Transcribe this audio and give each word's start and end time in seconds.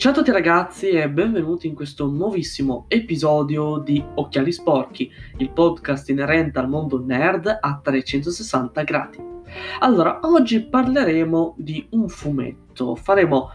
Ciao 0.00 0.12
a 0.12 0.14
tutti 0.14 0.30
ragazzi 0.30 0.88
e 0.88 1.10
benvenuti 1.10 1.66
in 1.66 1.74
questo 1.74 2.06
nuovissimo 2.06 2.86
episodio 2.88 3.76
di 3.76 4.02
Occhiali 4.14 4.50
Sporchi, 4.50 5.12
il 5.36 5.50
podcast 5.50 6.08
inerente 6.08 6.58
al 6.58 6.70
mondo 6.70 7.04
nerd 7.04 7.58
a 7.60 7.80
360 7.82 8.82
gradi. 8.82 9.18
Allora, 9.80 10.20
oggi 10.22 10.62
parleremo 10.62 11.54
di 11.58 11.86
un 11.90 12.08
fumetto, 12.08 12.94
faremo 12.94 13.50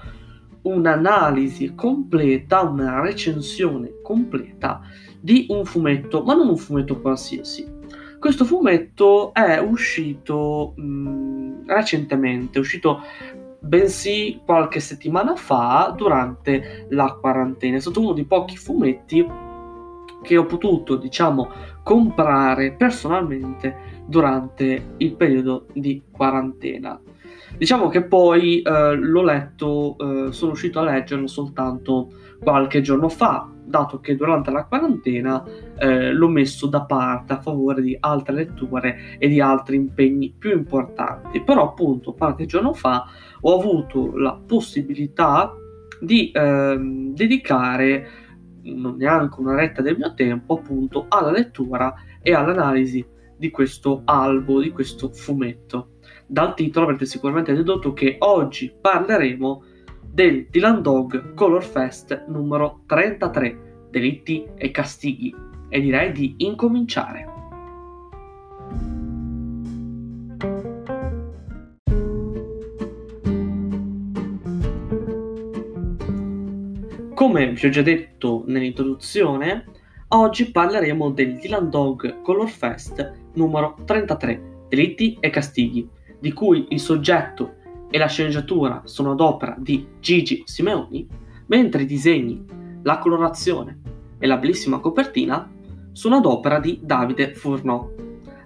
un'analisi 0.61 1.73
completa, 1.73 2.61
una 2.61 3.01
recensione 3.01 3.93
completa 4.03 4.81
di 5.19 5.47
un 5.49 5.65
fumetto, 5.65 6.21
ma 6.21 6.35
non 6.35 6.49
un 6.49 6.57
fumetto 6.57 7.01
qualsiasi. 7.01 7.67
Questo 8.19 8.45
fumetto 8.45 9.33
è 9.33 9.57
uscito 9.57 10.73
mh, 10.75 10.83
mm, 10.83 11.67
recentemente, 11.69 12.59
è 12.59 12.61
uscito 12.61 13.01
bensì 13.65 14.39
qualche 14.45 14.79
settimana 14.79 15.35
fa 15.35 15.93
durante 15.95 16.85
la 16.89 17.17
quarantena. 17.19 17.77
È 17.77 17.79
stato 17.79 17.99
uno 18.01 18.13
dei 18.13 18.25
pochi 18.25 18.55
fumetti 18.57 19.25
che 20.21 20.37
ho 20.37 20.45
potuto, 20.45 20.95
diciamo, 20.95 21.49
comprare 21.83 22.73
personalmente 22.73 24.03
durante 24.05 24.93
il 24.97 25.15
periodo 25.15 25.67
di 25.73 26.01
quarantena. 26.11 26.99
Diciamo 27.57 27.87
che 27.87 28.03
poi 28.03 28.61
eh, 28.61 28.95
l'ho 28.95 29.23
letto, 29.23 29.97
eh, 29.97 30.31
sono 30.31 30.51
uscito 30.51 30.79
a 30.79 30.83
leggerlo 30.83 31.27
soltanto 31.27 32.09
qualche 32.41 32.81
giorno 32.81 33.07
fa, 33.07 33.49
dato 33.63 33.99
che 33.99 34.15
durante 34.15 34.51
la 34.51 34.65
quarantena 34.65 35.43
eh, 35.77 36.11
l'ho 36.11 36.27
messo 36.27 36.67
da 36.67 36.83
parte 36.83 37.33
a 37.33 37.41
favore 37.41 37.81
di 37.81 37.95
altre 37.99 38.35
letture 38.35 39.17
e 39.17 39.27
di 39.27 39.39
altri 39.39 39.77
impegni 39.77 40.35
più 40.37 40.51
importanti. 40.51 41.41
Però 41.41 41.69
appunto 41.69 42.13
qualche 42.13 42.45
giorno 42.45 42.73
fa 42.73 43.05
ho 43.41 43.57
avuto 43.57 44.15
la 44.17 44.33
possibilità 44.33 45.53
di 45.99 46.31
ehm, 46.33 47.13
dedicare 47.13 48.07
non 48.63 48.95
neanche 48.97 49.39
una 49.39 49.55
retta 49.55 49.81
del 49.81 49.97
mio 49.97 50.13
tempo 50.13 50.57
appunto 50.57 51.05
alla 51.07 51.31
lettura 51.31 51.93
e 52.21 52.33
all'analisi 52.33 53.05
di 53.37 53.49
questo 53.51 54.01
albo, 54.05 54.59
di 54.59 54.71
questo 54.71 55.09
fumetto. 55.09 55.89
Dal 56.27 56.55
titolo 56.55 56.85
avrete 56.85 57.05
sicuramente 57.05 57.53
dedotto 57.53 57.93
che 57.93 58.15
oggi 58.19 58.73
parleremo 58.81 59.63
del 60.01 60.47
Dylan 60.49 60.81
Dog 60.81 61.35
Color 61.35 61.63
Fest 61.63 62.25
numero 62.27 62.81
33, 62.87 63.87
delitti 63.91 64.47
e 64.55 64.71
castighi. 64.71 65.35
E 65.69 65.79
direi 65.79 66.11
di 66.11 66.33
incominciare. 66.37 67.33
Come 77.13 77.51
vi 77.51 77.65
ho 77.65 77.69
già 77.69 77.81
detto 77.81 78.43
nell'introduzione, 78.47 79.65
oggi 80.09 80.49
parleremo 80.49 81.11
del 81.11 81.37
Dylan 81.37 81.69
Dog 81.69 82.21
Color 82.21 82.49
Fest 82.49 83.13
numero 83.33 83.77
33, 83.85 84.65
delitti 84.69 85.17
e 85.19 85.29
castighi, 85.29 85.87
di 86.19 86.33
cui 86.33 86.67
il 86.69 86.79
soggetto 86.79 87.55
e 87.89 87.97
la 87.97 88.07
sceneggiatura 88.07 88.81
sono 88.85 89.11
ad 89.11 89.21
opera 89.21 89.55
di 89.57 89.87
Gigi 89.99 90.43
Simeoni, 90.45 91.07
mentre 91.47 91.83
i 91.83 91.85
disegni, 91.85 92.43
la 92.83 92.97
colorazione 92.97 93.79
e 94.17 94.27
la 94.27 94.37
bellissima 94.37 94.79
copertina 94.79 95.49
sono 95.91 96.15
ad 96.17 96.25
opera 96.25 96.59
di 96.59 96.79
Davide 96.81 97.33
Furnò. 97.33 97.89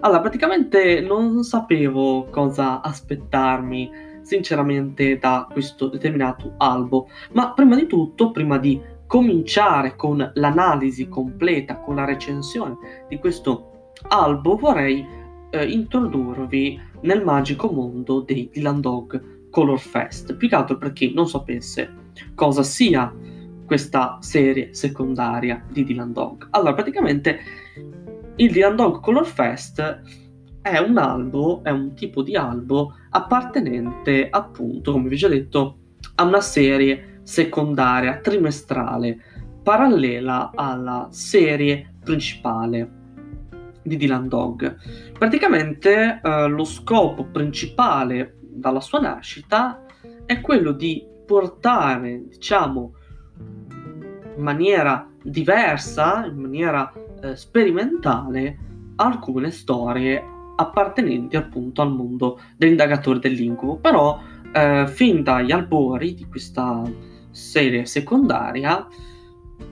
Allora, 0.01 0.21
praticamente 0.21 1.01
non 1.01 1.43
sapevo 1.43 2.27
cosa 2.29 2.81
aspettarmi 2.81 4.07
sinceramente 4.21 5.17
da 5.17 5.47
questo 5.51 5.87
determinato 5.87 6.53
albo. 6.57 7.09
Ma 7.31 7.51
prima 7.53 7.75
di 7.75 7.87
tutto, 7.87 8.31
prima 8.31 8.57
di 8.57 8.79
cominciare 9.07 9.95
con 9.95 10.31
l'analisi 10.35 11.09
completa, 11.09 11.79
con 11.79 11.95
la 11.95 12.05
recensione 12.05 12.77
di 13.07 13.17
questo 13.17 13.91
albo, 14.09 14.55
vorrei 14.55 15.05
eh, 15.49 15.65
introdurvi 15.65 16.79
nel 17.01 17.23
magico 17.23 17.71
mondo 17.71 18.21
dei 18.21 18.49
Dylan 18.51 18.81
Dog 18.81 19.49
Color 19.49 19.79
Fest. 19.79 20.35
Più 20.35 20.47
che 20.47 20.55
altro 20.55 20.77
per 20.77 20.93
chi 20.93 21.13
non 21.13 21.27
sapesse 21.27 22.07
cosa 22.35 22.63
sia 22.63 23.13
questa 23.65 24.17
serie 24.21 24.73
secondaria 24.73 25.63
di 25.71 25.83
Dylan 25.83 26.11
Dog. 26.11 26.47
Allora, 26.51 26.73
praticamente 26.73 27.39
il 28.35 28.51
Dylan 28.51 28.75
Dog 28.75 28.99
Color 28.99 29.25
Fest 29.25 30.01
è 30.61 30.77
un 30.77 30.97
albo, 30.97 31.63
è 31.63 31.69
un 31.69 31.93
tipo 31.93 32.21
di 32.21 32.35
albo 32.35 32.93
appartenente 33.11 34.29
appunto, 34.29 34.91
come 34.91 35.07
vi 35.07 35.15
ho 35.15 35.17
già 35.17 35.27
detto, 35.27 35.77
a 36.15 36.23
una 36.23 36.41
serie 36.41 37.21
secondaria 37.23 38.19
trimestrale 38.19 39.19
parallela 39.63 40.51
alla 40.55 41.07
serie 41.11 41.95
principale 42.03 42.98
di 43.81 43.97
Dylan 43.97 44.27
Dog. 44.27 44.77
Praticamente 45.17 46.21
eh, 46.23 46.47
lo 46.47 46.63
scopo 46.63 47.25
principale 47.25 48.35
dalla 48.41 48.81
sua 48.81 48.99
nascita 48.99 49.85
è 50.25 50.41
quello 50.41 50.71
di 50.71 51.05
portare, 51.25 52.23
diciamo, 52.27 52.93
in 54.35 54.43
maniera 54.43 55.07
diversa, 55.21 56.25
in 56.25 56.37
maniera 56.37 56.91
eh, 57.21 57.35
sperimentale, 57.35 58.57
alcune 58.95 59.51
storie 59.51 60.23
appartenenti 60.55 61.37
appunto 61.37 61.81
al 61.81 61.91
mondo 61.91 62.39
dell'indagatore 62.57 63.19
dell'incubo. 63.19 63.77
Però 63.77 64.19
eh, 64.51 64.87
fin 64.87 65.23
dagli 65.23 65.51
albori 65.51 66.15
di 66.15 66.25
questa 66.25 66.83
serie 67.31 67.85
secondaria 67.85 68.85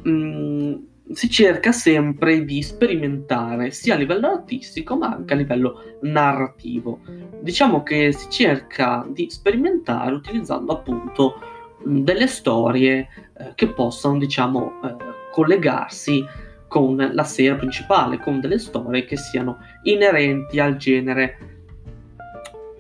mh, 0.03 0.09
mm, 0.09 0.73
si 1.11 1.29
cerca 1.29 1.71
sempre 1.71 2.43
di 2.43 2.61
sperimentare 2.61 3.71
sia 3.71 3.95
a 3.95 3.97
livello 3.97 4.27
artistico 4.27 4.97
ma 4.97 5.07
anche 5.07 5.33
a 5.33 5.37
livello 5.37 5.97
narrativo. 6.01 6.99
Diciamo 7.41 7.83
che 7.83 8.11
si 8.11 8.29
cerca 8.29 9.05
di 9.09 9.29
sperimentare 9.29 10.13
utilizzando 10.13 10.73
appunto 10.73 11.39
delle 11.83 12.27
storie 12.27 13.07
eh, 13.37 13.51
che 13.55 13.67
possano 13.69 14.17
diciamo 14.17 14.81
eh, 14.83 14.95
collegarsi 15.31 16.25
con 16.67 16.95
la 16.97 17.23
serie 17.23 17.55
principale, 17.55 18.19
con 18.19 18.41
delle 18.41 18.59
storie 18.59 19.05
che 19.05 19.15
siano 19.15 19.59
inerenti 19.83 20.59
al 20.59 20.75
genere 20.75 21.37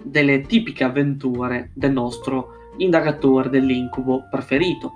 delle 0.03 0.41
tipiche 0.41 0.83
avventure 0.83 1.71
del 1.73 1.91
nostro 1.91 2.55
indagatore 2.77 3.49
dell'incubo 3.49 4.27
preferito. 4.29 4.91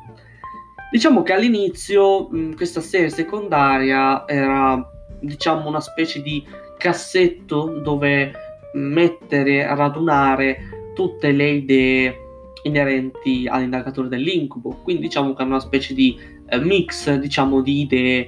Diciamo 0.91 1.23
che 1.23 1.31
all'inizio 1.31 2.27
mh, 2.29 2.55
questa 2.55 2.81
serie 2.81 3.09
secondaria 3.09 4.27
era 4.27 4.85
diciamo 5.21 5.69
una 5.69 5.79
specie 5.79 6.21
di 6.21 6.43
cassetto 6.77 7.79
dove 7.81 8.33
mettere, 8.73 9.65
radunare 9.73 10.91
tutte 10.93 11.31
le 11.31 11.49
idee 11.49 12.15
inerenti 12.63 13.47
all'indagatore 13.47 14.09
dell'incubo, 14.09 14.81
quindi 14.83 15.03
diciamo 15.03 15.33
che 15.33 15.43
è 15.43 15.45
una 15.45 15.61
specie 15.61 15.93
di 15.93 16.19
eh, 16.45 16.59
mix 16.59 17.13
diciamo 17.15 17.61
di 17.61 17.79
idee 17.79 18.27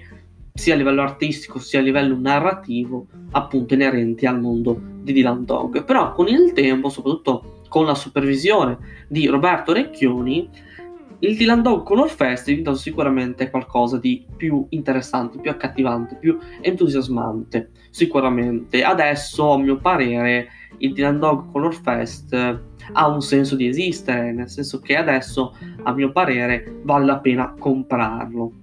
sia 0.54 0.76
a 0.76 0.78
livello 0.78 1.02
artistico 1.02 1.60
sia 1.60 1.80
a 1.80 1.84
livello 1.84 2.18
narrativo, 2.18 3.08
appunto 3.32 3.74
inerenti 3.74 4.26
al 4.26 4.40
mondo 4.40 4.80
di 5.02 5.12
Dylan 5.12 5.44
Dog. 5.44 5.84
Però 5.84 6.14
con 6.14 6.30
il 6.30 6.54
tempo, 6.54 6.88
soprattutto 6.88 7.60
con 7.68 7.86
la 7.86 7.96
supervisione 7.96 8.78
di 9.10 9.28
Roberto 9.28 9.74
Recchioni, 9.74 10.48
il 11.24 11.38
Dylan 11.38 11.62
Dog 11.62 11.84
Color 11.84 12.10
Fest 12.10 12.44
è 12.44 12.50
diventato 12.50 12.78
sicuramente 12.78 13.50
qualcosa 13.50 13.98
di 13.98 14.26
più 14.36 14.66
interessante, 14.70 15.40
più 15.40 15.50
accattivante, 15.50 16.18
più 16.20 16.38
entusiasmante. 16.62 17.72
Sicuramente 17.90 18.84
adesso, 18.84 19.54
a 19.54 19.58
mio 19.58 19.78
parere, 19.78 20.50
il 20.80 20.94
Dylan 20.94 21.20
Dog 21.20 21.52
Color 21.52 21.74
Fest 21.76 22.34
ha 22.92 23.08
un 23.08 23.22
senso 23.22 23.56
di 23.56 23.68
esistere, 23.68 24.34
nel 24.34 24.50
senso 24.50 24.80
che 24.80 24.98
adesso, 24.98 25.56
a 25.84 25.94
mio 25.94 26.12
parere, 26.12 26.80
vale 26.84 27.06
la 27.06 27.20
pena 27.20 27.54
comprarlo 27.58 28.54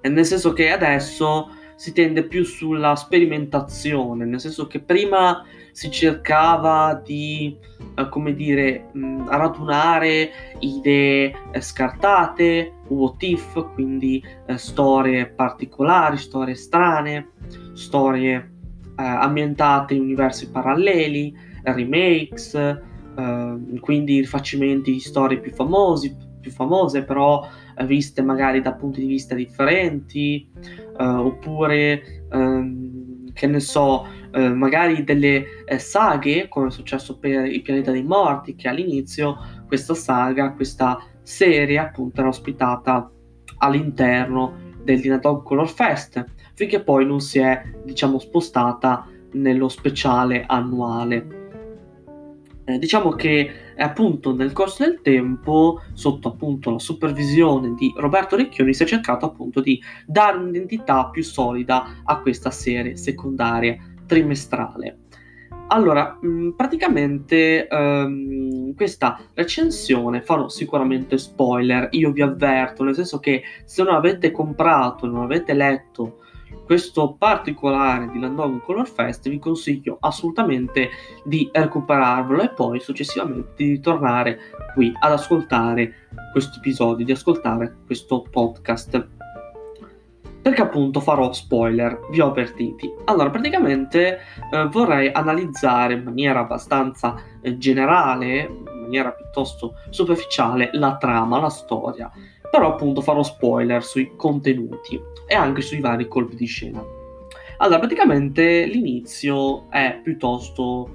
nel 0.00 0.24
senso 0.24 0.52
che 0.52 0.70
adesso 0.70 1.50
si 1.74 1.92
tende 1.92 2.24
più 2.24 2.44
sulla 2.44 2.96
sperimentazione, 2.96 4.24
nel 4.24 4.40
senso 4.40 4.66
che 4.66 4.80
prima 4.80 5.44
si 5.78 5.92
cercava 5.92 7.00
di, 7.04 7.56
eh, 7.94 8.08
come 8.08 8.34
dire, 8.34 8.90
radunare 9.28 10.30
idee 10.58 11.32
eh, 11.52 11.60
scartate, 11.60 12.72
what 12.88 13.22
if, 13.22 13.64
quindi 13.74 14.20
eh, 14.46 14.58
storie 14.58 15.26
particolari, 15.26 16.16
storie 16.16 16.56
strane, 16.56 17.28
storie 17.74 18.54
ambientate 18.96 19.94
in 19.94 20.02
universi 20.02 20.50
paralleli, 20.50 21.32
remakes, 21.62 22.54
eh, 22.56 23.58
quindi 23.78 24.18
rifacimenti 24.18 24.90
di 24.90 24.98
storie 24.98 25.38
più 25.38 25.52
famosi, 25.52 26.16
più 26.40 26.50
famose, 26.50 27.04
però 27.04 27.46
viste 27.84 28.20
magari 28.22 28.60
da 28.60 28.72
punti 28.72 28.98
di 28.98 29.06
vista 29.06 29.36
differenti, 29.36 30.50
oppure 30.96 32.24
ehm, 32.32 33.32
che 33.32 33.46
ne 33.46 33.60
so, 33.60 34.04
eh, 34.32 34.48
magari 34.50 35.04
delle 35.04 35.64
eh, 35.64 35.78
saghe, 35.78 36.48
come 36.48 36.68
è 36.68 36.70
successo 36.70 37.18
per 37.18 37.46
il 37.46 37.62
pianeta 37.62 37.90
dei 37.90 38.02
morti, 38.02 38.54
che 38.54 38.68
all'inizio 38.68 39.36
questa 39.66 39.94
saga, 39.94 40.52
questa 40.52 40.98
serie 41.22 41.78
appunto 41.78 42.20
era 42.20 42.28
ospitata 42.28 43.10
all'interno 43.58 44.66
del 44.82 45.00
Dinatog 45.00 45.42
Color 45.42 45.68
Fest, 45.68 46.24
finché 46.54 46.82
poi 46.82 47.04
non 47.04 47.20
si 47.20 47.38
è, 47.38 47.62
diciamo, 47.84 48.18
spostata 48.18 49.06
nello 49.32 49.68
speciale 49.68 50.44
annuale. 50.46 51.36
Eh, 52.64 52.78
diciamo 52.78 53.12
che 53.12 53.50
eh, 53.74 53.82
appunto 53.82 54.34
nel 54.34 54.52
corso 54.52 54.84
del 54.84 55.00
tempo, 55.00 55.80
sotto 55.94 56.28
appunto 56.28 56.70
la 56.70 56.78
supervisione 56.78 57.74
di 57.74 57.92
Roberto 57.96 58.36
Recchioni, 58.36 58.74
si 58.74 58.82
è 58.82 58.86
cercato 58.86 59.24
appunto 59.24 59.60
di 59.60 59.80
dare 60.06 60.36
un'identità 60.36 61.08
più 61.08 61.22
solida 61.22 62.02
a 62.04 62.20
questa 62.20 62.50
serie 62.50 62.96
secondaria 62.96 63.76
trimestrale. 64.08 65.00
Allora, 65.70 66.18
mm, 66.24 66.52
praticamente 66.52 67.68
um, 67.70 68.74
questa 68.74 69.20
recensione 69.34 70.22
farò 70.22 70.48
sicuramente 70.48 71.18
spoiler, 71.18 71.88
io 71.92 72.10
vi 72.10 72.22
avverto, 72.22 72.84
nel 72.84 72.94
senso 72.94 73.18
che 73.18 73.42
se 73.64 73.82
non 73.82 73.94
avete 73.94 74.30
comprato, 74.30 75.06
non 75.06 75.24
avete 75.24 75.52
letto 75.52 76.20
questo 76.64 77.14
particolare 77.18 78.08
di 78.10 78.18
Landong 78.18 78.62
Color 78.62 78.88
Fest, 78.88 79.28
vi 79.28 79.38
consiglio 79.38 79.98
assolutamente 80.00 80.88
di 81.24 81.48
recuperarvelo 81.52 82.42
e 82.42 82.50
poi 82.50 82.80
successivamente 82.80 83.52
di 83.56 83.80
tornare 83.80 84.38
qui 84.72 84.92
ad 84.98 85.12
ascoltare 85.12 86.08
questo 86.32 86.58
episodio, 86.58 87.04
di 87.04 87.12
ascoltare 87.12 87.76
questo 87.84 88.22
podcast 88.22 89.16
perché 90.48 90.62
appunto 90.62 91.00
farò 91.00 91.30
spoiler, 91.30 92.06
vi 92.10 92.20
ho 92.20 92.28
avvertiti. 92.28 92.90
Allora, 93.04 93.28
praticamente 93.28 94.20
eh, 94.50 94.64
vorrei 94.70 95.12
analizzare 95.12 95.92
in 95.92 96.04
maniera 96.04 96.40
abbastanza 96.40 97.20
eh, 97.42 97.58
generale, 97.58 98.48
in 98.48 98.80
maniera 98.80 99.10
piuttosto 99.10 99.74
superficiale, 99.90 100.70
la 100.72 100.96
trama, 100.96 101.38
la 101.38 101.50
storia, 101.50 102.10
però 102.50 102.68
appunto 102.72 103.02
farò 103.02 103.22
spoiler 103.22 103.84
sui 103.84 104.12
contenuti 104.16 104.98
e 105.26 105.34
anche 105.34 105.60
sui 105.60 105.80
vari 105.80 106.08
colpi 106.08 106.34
di 106.34 106.46
scena. 106.46 106.82
Allora, 107.58 107.80
praticamente 107.80 108.64
l'inizio 108.64 109.70
è 109.70 110.00
piuttosto 110.02 110.88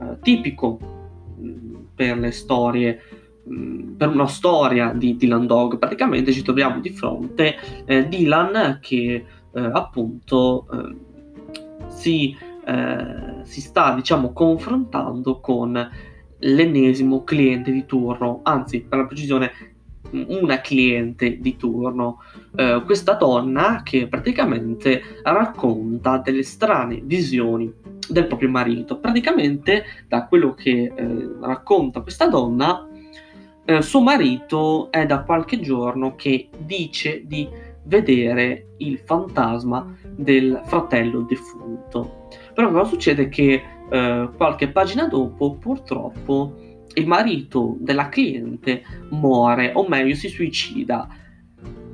eh, 0.00 0.18
tipico 0.20 0.80
mm, 1.38 1.76
per 1.94 2.18
le 2.18 2.32
storie 2.32 3.00
per 3.96 4.08
una 4.08 4.26
storia 4.26 4.92
di 4.92 5.16
Dylan 5.16 5.46
Dog, 5.46 5.78
praticamente 5.78 6.32
ci 6.32 6.42
troviamo 6.42 6.80
di 6.80 6.90
fronte 6.90 7.56
eh, 7.84 8.08
Dylan 8.08 8.78
che 8.80 9.24
eh, 9.52 9.60
appunto 9.60 10.66
eh, 10.72 10.96
si, 11.88 12.36
eh, 12.64 13.42
si, 13.42 13.60
sta 13.60 13.94
diciamo 13.94 14.32
confrontando 14.32 15.40
con 15.40 15.90
l'ennesimo 16.38 17.24
cliente 17.24 17.70
di 17.70 17.86
turno, 17.86 18.40
anzi 18.42 18.80
per 18.80 18.98
la 18.98 19.06
precisione 19.06 19.50
una 20.10 20.60
cliente 20.60 21.38
di 21.40 21.56
turno, 21.56 22.22
eh, 22.54 22.82
questa 22.84 23.14
donna 23.14 23.82
che 23.82 24.06
praticamente 24.06 25.20
racconta 25.22 26.18
delle 26.18 26.42
strane 26.42 27.00
visioni 27.02 27.72
del 28.08 28.26
proprio 28.26 28.48
marito. 28.48 28.98
Praticamente 28.98 29.84
da 30.06 30.26
quello 30.26 30.54
che 30.54 30.92
eh, 30.94 31.28
racconta 31.40 32.00
questa 32.00 32.28
donna 32.28 32.85
eh, 33.66 33.82
suo 33.82 34.00
marito 34.00 34.90
è 34.92 35.04
da 35.06 35.22
qualche 35.22 35.60
giorno 35.60 36.14
che 36.14 36.48
dice 36.56 37.26
di 37.26 37.48
vedere 37.82 38.74
il 38.78 38.98
fantasma 38.98 39.94
del 40.08 40.60
fratello 40.64 41.22
defunto. 41.22 42.28
Però 42.54 42.70
cosa 42.70 42.88
succede? 42.88 43.28
Che 43.28 43.62
eh, 43.90 44.30
qualche 44.36 44.68
pagina 44.68 45.08
dopo, 45.08 45.54
purtroppo, 45.54 46.84
il 46.94 47.06
marito 47.06 47.76
della 47.80 48.08
cliente 48.08 48.82
muore, 49.10 49.72
o 49.74 49.86
meglio, 49.88 50.14
si 50.14 50.28
suicida. 50.28 51.08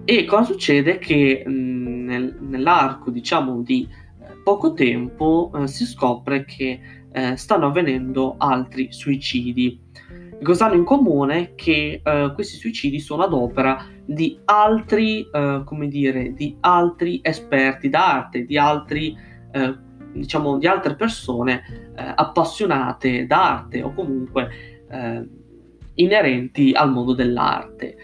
E 0.05 0.25
cosa 0.25 0.45
succede? 0.45 0.99
Che 0.99 1.43
mh, 1.47 1.51
mm, 1.51 2.05
nel, 2.05 2.37
nell'arco, 2.41 3.11
diciamo, 3.11 3.63
di 3.63 3.89
eh, 3.89 4.37
poco 4.45 4.75
tempo 4.75 5.51
eh, 5.55 5.67
si 5.67 5.87
scopre 5.87 6.45
che 6.45 6.81
eh, 7.13 7.37
stanno 7.37 7.67
avvenendo 7.67 8.35
altri 8.39 8.93
suicidi 8.93 9.82
cosa 10.43 10.67
hanno 10.67 10.75
in 10.75 10.85
comune? 10.85 11.55
Che 11.55 12.03
uh, 12.05 12.35
questi 12.35 12.57
suicidi 12.57 13.01
sono 13.01 13.23
ad 13.23 13.33
opera 13.33 13.87
di 14.05 14.39
altri, 14.45 15.27
uh, 15.33 15.65
come 15.65 15.89
dire, 15.89 16.33
di 16.35 16.57
altri 16.61 17.21
esperti 17.23 17.89
d'arte, 17.89 18.45
di 18.45 18.59
altri, 18.59 19.17
uh, 19.53 19.77
diciamo, 20.13 20.59
di 20.59 20.67
altre 20.67 20.95
persone 20.95 21.91
appassionate 21.95 23.27
d'arte 23.27 23.83
o 23.83 23.93
comunque 23.93 24.49
inerenti 25.95 26.73
al 26.73 26.91
mondo 26.91 27.15
dell'arte. 27.15 27.97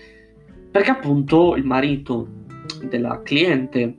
Perché 0.70 0.90
appunto 0.90 1.56
il 1.56 1.64
marito 1.64 2.28
della 2.84 3.22
cliente 3.22 3.96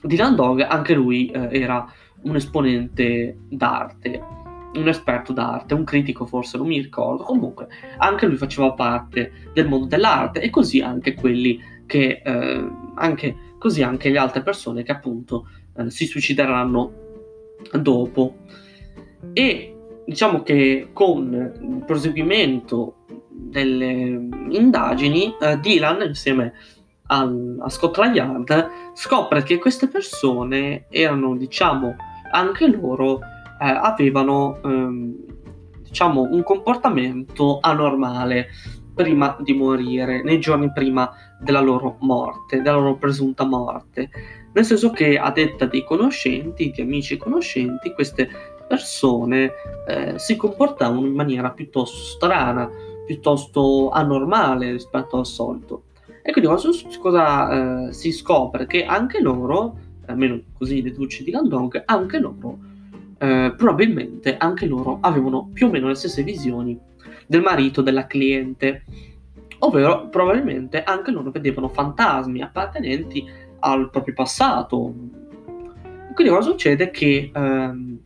di 0.00 0.16
Landog, 0.16 0.60
anche 0.60 0.94
lui 0.94 1.30
era 1.32 1.84
un 2.22 2.36
esponente 2.36 3.36
d'arte 3.48 4.41
un 4.74 4.88
esperto 4.88 5.32
d'arte, 5.32 5.74
un 5.74 5.84
critico 5.84 6.26
forse, 6.26 6.56
non 6.56 6.66
mi 6.66 6.80
ricordo, 6.80 7.24
comunque 7.24 7.68
anche 7.98 8.26
lui 8.26 8.36
faceva 8.36 8.72
parte 8.72 9.50
del 9.52 9.68
mondo 9.68 9.86
dell'arte 9.86 10.40
e 10.40 10.50
così 10.50 10.80
anche 10.80 11.14
quelli 11.14 11.60
che, 11.86 12.22
eh, 12.24 12.68
anche, 12.94 13.36
così 13.58 13.82
anche 13.82 14.10
le 14.10 14.18
altre 14.18 14.42
persone 14.42 14.82
che 14.82 14.92
appunto 14.92 15.48
eh, 15.76 15.90
si 15.90 16.06
suicideranno 16.06 16.92
dopo. 17.80 18.36
E 19.32 19.76
diciamo 20.06 20.42
che 20.42 20.88
con 20.92 21.32
il 21.60 21.84
proseguimento 21.84 23.04
delle 23.28 24.28
indagini, 24.48 25.34
eh, 25.40 25.58
Dylan 25.58 26.02
insieme 26.02 26.54
al, 27.06 27.58
a 27.60 27.68
Scotland 27.68 28.14
Yard 28.14 28.70
scopre 28.94 29.42
che 29.42 29.58
queste 29.58 29.88
persone 29.88 30.86
erano, 30.88 31.36
diciamo, 31.36 31.96
anche 32.30 32.66
loro 32.66 33.20
eh, 33.62 33.78
avevano 33.80 34.58
ehm, 34.64 35.14
diciamo 35.84 36.22
un 36.22 36.42
comportamento 36.42 37.58
anormale 37.60 38.48
prima 38.94 39.36
di 39.40 39.54
morire, 39.54 40.22
nei 40.22 40.40
giorni 40.40 40.70
prima 40.72 41.10
della 41.38 41.60
loro 41.60 41.96
morte, 42.00 42.60
della 42.60 42.76
loro 42.76 42.96
presunta 42.96 43.44
morte. 43.44 44.10
Nel 44.52 44.64
senso 44.64 44.90
che 44.90 45.16
a 45.16 45.30
detta 45.30 45.66
dei 45.66 45.84
conoscenti, 45.84 46.70
di 46.70 46.82
amici 46.82 47.16
conoscenti, 47.16 47.92
queste 47.92 48.28
persone 48.68 49.52
eh, 49.86 50.18
si 50.18 50.36
comportavano 50.36 51.06
in 51.06 51.14
maniera 51.14 51.50
piuttosto 51.50 51.96
strana, 51.96 52.68
piuttosto 53.06 53.90
anormale 53.90 54.72
rispetto 54.72 55.18
al 55.18 55.26
solito. 55.26 55.84
E 56.22 56.32
quindi 56.32 56.50
cosa, 56.50 56.68
cosa 57.00 57.88
eh, 57.88 57.92
si 57.92 58.12
scopre? 58.12 58.66
Che 58.66 58.84
anche 58.84 59.20
loro, 59.20 59.78
almeno 60.06 60.40
così 60.56 60.82
deduce 60.82 61.24
di 61.24 61.30
Landong, 61.30 61.82
anche 61.86 62.18
loro 62.18 62.58
eh, 63.22 63.54
probabilmente 63.56 64.36
anche 64.36 64.66
loro 64.66 64.98
avevano 65.00 65.48
più 65.52 65.68
o 65.68 65.70
meno 65.70 65.86
le 65.86 65.94
stesse 65.94 66.24
visioni 66.24 66.76
del 67.24 67.40
marito 67.40 67.80
della 67.80 68.08
cliente, 68.08 68.82
ovvero 69.60 70.08
probabilmente 70.08 70.82
anche 70.82 71.12
loro 71.12 71.30
vedevano 71.30 71.68
fantasmi 71.68 72.42
appartenenti 72.42 73.24
al 73.60 73.90
proprio 73.90 74.14
passato. 74.14 74.92
Quindi 76.14 76.32
cosa 76.32 76.50
succede? 76.50 76.90
Che 76.90 77.30
ehm, 77.32 77.98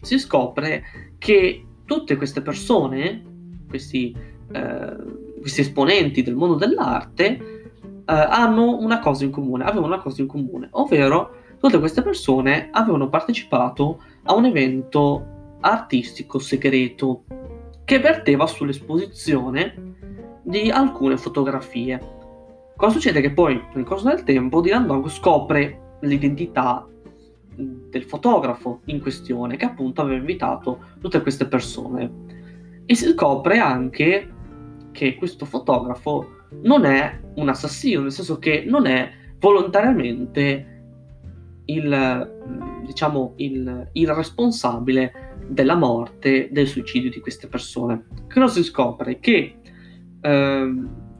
si 0.00 0.18
scopre 0.18 0.82
che 1.18 1.64
tutte 1.84 2.16
queste 2.16 2.42
persone, 2.42 3.22
questi, 3.68 4.12
eh, 4.50 4.96
questi 5.40 5.60
esponenti 5.60 6.24
del 6.24 6.34
mondo 6.34 6.56
dell'arte, 6.56 7.26
eh, 7.26 8.12
hanno 8.12 8.76
una 8.80 8.98
cosa 8.98 9.22
in 9.22 9.30
comune, 9.30 9.62
avevano 9.62 9.86
una 9.86 10.02
cosa 10.02 10.20
in 10.20 10.26
comune, 10.26 10.66
ovvero 10.72 11.42
tutte 11.58 11.78
queste 11.78 12.02
persone 12.02 12.68
avevano 12.70 13.08
partecipato 13.08 14.02
a 14.24 14.34
un 14.34 14.44
evento 14.46 15.56
artistico 15.60 16.38
segreto 16.38 17.24
che 17.84 17.98
verteva 17.98 18.46
sull'esposizione 18.46 19.92
di 20.42 20.70
alcune 20.70 21.16
fotografie. 21.16 22.00
Cosa 22.76 22.92
succede? 22.92 23.20
Che 23.20 23.32
poi 23.32 23.62
nel 23.74 23.84
corso 23.84 24.08
del 24.08 24.24
tempo 24.24 24.60
Dylan 24.60 24.86
Dog 24.86 25.08
scopre 25.08 25.96
l'identità 26.00 26.86
del 27.56 28.04
fotografo 28.04 28.80
in 28.86 29.00
questione 29.00 29.56
che 29.56 29.64
appunto 29.64 30.00
aveva 30.00 30.18
invitato 30.18 30.80
tutte 31.00 31.22
queste 31.22 31.46
persone 31.46 32.12
e 32.84 32.94
si 32.94 33.08
scopre 33.10 33.58
anche 33.58 34.32
che 34.90 35.14
questo 35.14 35.44
fotografo 35.44 36.42
non 36.62 36.84
è 36.84 37.20
un 37.36 37.48
assassino, 37.48 38.02
nel 38.02 38.12
senso 38.12 38.38
che 38.38 38.64
non 38.66 38.86
è 38.86 39.10
volontariamente 39.38 40.73
il, 41.66 42.82
diciamo, 42.84 43.34
il, 43.36 43.88
il 43.92 44.08
responsabile 44.12 45.36
della 45.46 45.76
morte, 45.76 46.48
del 46.50 46.66
suicidio 46.66 47.10
di 47.10 47.20
queste 47.20 47.48
persone. 47.48 48.06
Cosa 48.32 48.48
si 48.48 48.62
scopre? 48.62 49.18
Che 49.20 49.56
eh, 50.20 50.74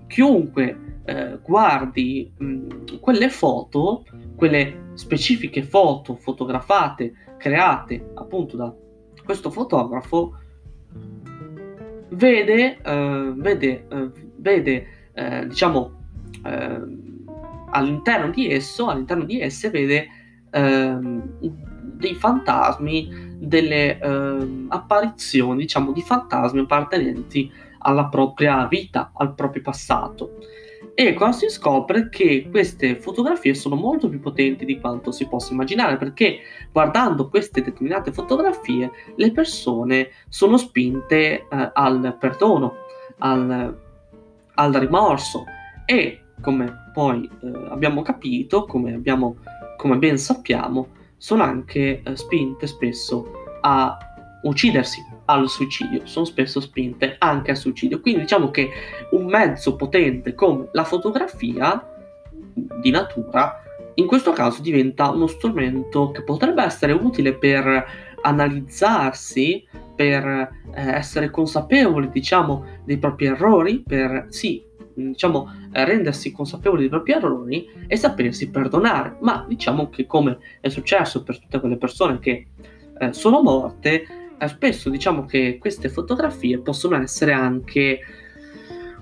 chiunque 0.06 1.00
eh, 1.04 1.38
guardi 1.42 2.32
mh, 2.36 2.98
quelle 3.00 3.28
foto, 3.28 4.04
quelle 4.36 4.90
specifiche 4.94 5.62
foto 5.62 6.14
fotografate, 6.14 7.12
create 7.36 8.12
appunto 8.14 8.56
da 8.56 8.74
questo 9.24 9.50
fotografo, 9.50 10.38
vede, 12.10 12.78
eh, 12.80 13.32
vede, 13.36 13.86
eh, 13.88 14.10
vede 14.36 14.86
eh, 15.12 15.46
diciamo, 15.46 15.92
eh, 16.44 16.80
all'interno 17.70 18.30
di 18.30 18.50
esso, 18.50 18.86
all'interno 18.86 19.24
di 19.24 19.40
esse 19.40 19.70
vede 19.70 20.06
dei 20.60 22.14
fantasmi, 22.14 23.36
delle 23.38 23.98
ehm, 23.98 24.66
apparizioni, 24.68 25.60
diciamo, 25.60 25.92
di 25.92 26.02
fantasmi 26.02 26.60
appartenenti 26.60 27.50
alla 27.78 28.06
propria 28.06 28.66
vita, 28.66 29.10
al 29.14 29.34
proprio 29.34 29.62
passato. 29.62 30.38
E 30.96 31.12
qua 31.14 31.32
si 31.32 31.48
scopre 31.48 32.08
che 32.08 32.48
queste 32.50 32.94
fotografie 32.96 33.54
sono 33.54 33.74
molto 33.74 34.08
più 34.08 34.20
potenti 34.20 34.64
di 34.64 34.78
quanto 34.78 35.10
si 35.10 35.26
possa 35.26 35.52
immaginare, 35.52 35.96
perché 35.96 36.38
guardando 36.70 37.28
queste 37.28 37.62
determinate 37.62 38.12
fotografie 38.12 38.90
le 39.16 39.32
persone 39.32 40.10
sono 40.28 40.56
spinte 40.56 41.16
eh, 41.16 41.46
al 41.72 42.16
perdono, 42.18 42.74
al, 43.18 43.76
al, 44.54 44.72
rimorso 44.72 45.44
e 45.84 46.20
come 46.40 46.90
poi 46.92 47.28
eh, 47.42 47.66
abbiamo 47.70 48.02
capito, 48.02 48.64
come, 48.64 48.94
abbiamo, 48.94 49.38
come 49.76 49.96
ben 49.96 50.18
sappiamo, 50.18 50.88
sono 51.16 51.42
anche 51.42 52.02
eh, 52.02 52.16
spinte 52.16 52.66
spesso 52.66 53.30
a 53.60 53.96
uccidersi, 54.42 55.00
al 55.26 55.48
suicidio, 55.48 56.02
sono 56.04 56.24
spesso 56.24 56.60
spinte 56.60 57.16
anche 57.18 57.50
al 57.52 57.56
suicidio. 57.56 58.00
Quindi 58.00 58.20
diciamo 58.20 58.50
che 58.50 58.70
un 59.10 59.26
mezzo 59.26 59.76
potente 59.76 60.34
come 60.34 60.68
la 60.72 60.84
fotografia 60.84 61.88
di 62.54 62.90
natura 62.90 63.60
in 63.94 64.06
questo 64.06 64.32
caso 64.32 64.60
diventa 64.60 65.10
uno 65.10 65.26
strumento 65.26 66.10
che 66.10 66.22
potrebbe 66.22 66.62
essere 66.62 66.92
utile 66.92 67.34
per 67.34 67.86
analizzarsi, 68.22 69.66
per 69.94 70.24
eh, 70.26 70.50
essere 70.74 71.30
consapevoli, 71.30 72.10
diciamo, 72.10 72.64
dei 72.84 72.98
propri 72.98 73.26
errori, 73.26 73.82
per 73.86 74.26
sì, 74.30 74.62
diciamo, 74.94 75.50
rendersi 75.72 76.32
consapevoli 76.32 76.82
dei 76.82 76.90
propri 76.90 77.12
errori 77.12 77.68
e 77.86 77.96
sapersi 77.96 78.50
perdonare. 78.50 79.16
Ma 79.20 79.44
diciamo 79.48 79.88
che 79.88 80.06
come 80.06 80.38
è 80.60 80.68
successo 80.68 81.22
per 81.22 81.38
tutte 81.38 81.60
quelle 81.60 81.76
persone 81.76 82.18
che 82.18 82.46
eh, 82.98 83.12
sono 83.12 83.42
morte, 83.42 84.04
eh, 84.38 84.48
spesso 84.48 84.90
diciamo 84.90 85.24
che 85.24 85.58
queste 85.58 85.88
fotografie 85.88 86.58
possono 86.58 86.96
essere 86.96 87.32
anche 87.32 88.00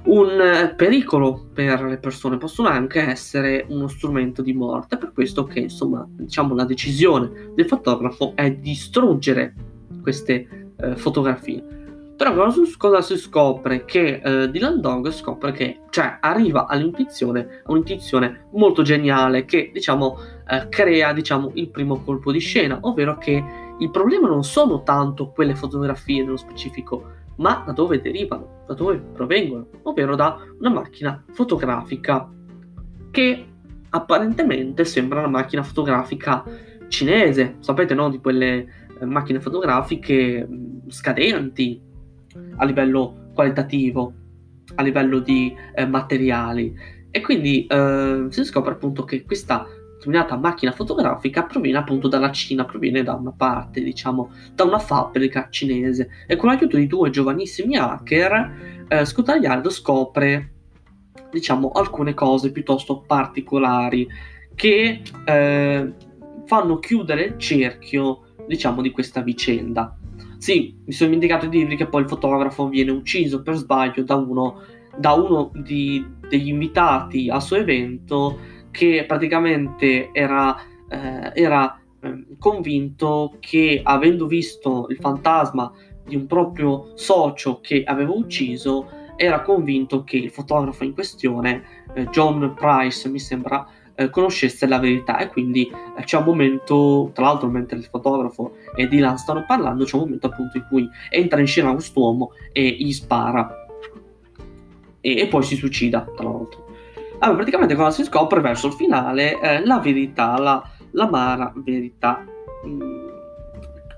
un 0.05 0.75
pericolo 0.77 1.49
per 1.53 1.83
le 1.83 1.99
persone, 1.99 2.37
possono 2.37 2.69
anche 2.69 3.01
essere 3.01 3.65
uno 3.69 3.87
strumento 3.87 4.43
di 4.43 4.53
morte, 4.53 4.97
per 4.97 5.13
questo 5.13 5.45
che 5.45 5.61
insomma 5.61 6.05
diciamo 6.09 6.55
la 6.55 6.65
decisione 6.65 7.53
del 7.55 7.67
fotografo 7.67 8.33
è 8.35 8.51
distruggere 8.51 9.55
queste 10.03 10.71
eh, 10.77 10.97
fotografie. 10.97 11.82
Però 12.17 12.53
cosa, 12.79 13.01
si 13.01 13.17
scopre? 13.17 13.85
Che 13.85 14.21
eh, 14.23 14.51
Dylan 14.51 14.81
Dog 14.81 15.11
scopre 15.11 15.53
che, 15.53 15.81
cioè, 15.91 16.19
arriva 16.21 16.67
all'intuizione, 16.67 17.63
un'intuizione 17.67 18.49
molto 18.53 18.83
geniale 18.83 19.45
che, 19.45 19.71
diciamo, 19.73 20.19
eh, 20.49 20.69
crea, 20.69 21.13
diciamo, 21.13 21.51
il 21.55 21.69
primo 21.71 22.03
colpo 22.03 22.31
di 22.31 22.39
scena, 22.39 22.79
ovvero 22.83 23.19
che 23.19 23.43
il 23.79 23.91
problema 23.91 24.29
non 24.29 24.45
sono 24.45 24.83
tanto 24.83 25.31
quelle 25.31 25.55
fotografie 25.55 26.23
nello 26.23 26.37
specifico, 26.37 27.21
ma 27.37 27.63
da 27.67 27.73
dove 27.73 28.01
derivano, 28.01 28.65
da 28.67 28.75
dove 28.75 28.99
provengono, 28.99 29.67
ovvero 29.83 30.15
da 30.15 30.39
una 30.59 30.71
macchina 30.71 31.25
fotografica 31.33 32.31
che 33.11 33.47
apparentemente 33.91 34.85
sembra 34.85 35.21
una 35.21 35.29
macchina 35.29 35.63
fotografica 35.63 36.45
cinese, 36.89 37.57
sapete 37.61 37.95
no? 37.95 38.11
Di 38.11 38.19
quelle 38.19 38.67
eh, 39.01 39.05
macchine 39.05 39.41
fotografiche 39.41 40.47
mm, 40.47 40.89
scadenti 40.89 41.91
a 42.57 42.65
livello 42.65 43.31
qualitativo, 43.35 44.13
a 44.75 44.83
livello 44.83 45.19
di 45.19 45.55
eh, 45.75 45.87
materiali. 45.87 46.75
E 47.11 47.21
quindi 47.21 47.67
eh, 47.67 48.27
si 48.29 48.45
scopre 48.45 48.73
appunto 48.73 49.05
che 49.05 49.25
questa 49.25 49.67
determinata 50.03 50.37
macchina 50.37 50.73
fotografica 50.73 51.45
proviene 51.45 51.79
appunto 51.79 52.09
dalla 52.09 52.33
Cina, 52.33 52.65
proviene 52.65 53.05
da 53.05 53.15
una 53.15 53.33
parte, 53.33 53.81
diciamo, 53.81 54.33
da 54.55 54.65
una 54.65 54.81
fabbrica 54.81 55.47
cinese. 55.49 56.09
E 56.27 56.37
con 56.37 56.49
l'aiuto 56.49 56.77
di 56.77 56.89
due 56.89 57.11
giovanissimi 57.11 57.77
hacker, 57.77 58.85
eh, 58.89 59.05
Scott 59.05 59.69
scopre, 59.69 60.53
diciamo, 61.31 61.71
alcune 61.71 62.15
cose 62.15 62.51
piuttosto 62.51 63.01
particolari 63.01 64.09
che 64.55 65.03
eh, 65.25 65.93
fanno 66.47 66.79
chiudere 66.79 67.25
il 67.25 67.39
cerchio, 67.39 68.35
diciamo, 68.47 68.83
di 68.83 68.91
questa 68.91 69.21
vicenda. 69.21 69.97
Sì, 70.43 70.75
mi 70.87 70.93
sono 70.93 71.11
dimenticato 71.11 71.47
di 71.47 71.59
dirvi 71.59 71.77
che 71.77 71.87
poi 71.87 72.03
il 72.03 72.09
fotografo 72.09 72.67
viene 72.67 72.91
ucciso 72.91 73.43
per 73.43 73.55
sbaglio 73.55 74.03
da 74.03 74.17
uno, 74.17 74.61
da 74.97 75.13
uno 75.13 75.53
di, 75.55 76.05
degli 76.29 76.49
invitati 76.49 77.31
al 77.31 77.41
suo 77.41 77.59
evento 77.59 78.41
che 78.73 79.05
praticamente 79.07 80.09
era, 80.11 80.57
eh, 80.89 81.31
era 81.41 81.81
eh, 82.01 82.27
convinto 82.41 83.37
che 83.39 83.83
avendo 83.85 84.27
visto 84.27 84.89
il 84.89 84.97
fantasma 84.97 85.71
di 86.05 86.17
un 86.17 86.27
proprio 86.27 86.91
socio 86.97 87.61
che 87.61 87.85
aveva 87.85 88.11
ucciso, 88.11 88.89
era 89.15 89.43
convinto 89.43 90.03
che 90.03 90.17
il 90.17 90.31
fotografo 90.31 90.83
in 90.83 90.93
questione, 90.93 91.63
eh, 91.95 92.07
John 92.07 92.53
Price, 92.57 93.09
mi 93.09 93.21
sembra, 93.21 93.65
eh, 93.95 94.11
conoscesse 94.11 94.67
la 94.67 94.79
verità 94.79 95.19
e 95.19 95.29
quindi 95.29 95.71
eh, 95.97 96.03
c'è 96.05 96.19
un 96.19 96.25
momento, 96.25 97.11
tra 97.15 97.25
l'altro 97.25 97.49
mentre 97.49 97.79
il 97.79 97.85
fotografo 97.85 98.57
e 98.75 98.89
Dylan 98.89 99.19
stanno 99.19 99.45
parlando, 99.47 99.85
c'è 99.85 99.97
un 99.97 100.03
momento 100.03 100.27
appunto 100.27 100.57
in 100.57 100.67
cui 100.69 100.89
entra 101.11 101.41
in 101.41 101.47
scena 101.47 101.73
quest'uomo 101.73 102.33
e 102.53 102.77
gli 102.79 102.93
spara 102.93 103.67
e, 105.01 105.19
e 105.19 105.27
poi 105.27 105.43
si 105.43 105.57
suicida, 105.57 106.09
tra 106.17 106.29
l'altro. 106.29 106.67
Allora, 107.19 107.37
praticamente 107.37 107.75
cosa 107.75 107.91
si 107.91 108.05
scopre 108.05 108.41
verso 108.41 108.69
il 108.69 108.73
finale? 108.73 109.39
Eh, 109.41 109.65
la 109.65 109.79
verità, 109.79 110.39
la, 110.39 110.63
l'amara 110.93 111.53
verità. 111.55 112.25
Mm, 112.67 113.09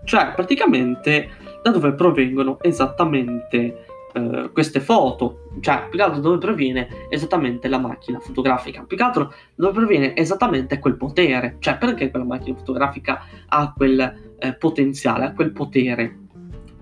cioè, 0.04 0.32
praticamente 0.34 1.30
da 1.62 1.70
dove 1.70 1.94
provengono 1.94 2.58
esattamente 2.60 3.83
eh, 4.14 4.50
queste 4.52 4.78
foto, 4.78 5.48
cioè 5.58 5.88
più 5.88 5.98
che 5.98 6.04
altro 6.04 6.20
dove 6.20 6.38
proviene 6.38 7.06
esattamente 7.08 7.66
la 7.66 7.78
macchina 7.78 8.20
fotografica, 8.20 8.84
più 8.84 8.96
che 8.96 9.02
altro 9.02 9.34
dove 9.56 9.72
proviene 9.72 10.14
esattamente 10.14 10.78
quel 10.78 10.96
potere, 10.96 11.56
cioè 11.58 11.76
perché 11.78 12.10
quella 12.10 12.24
macchina 12.24 12.56
fotografica 12.56 13.22
ha 13.48 13.72
quel 13.76 14.34
eh, 14.38 14.54
potenziale, 14.54 15.24
ha 15.24 15.32
quel 15.32 15.50
potere. 15.50 16.18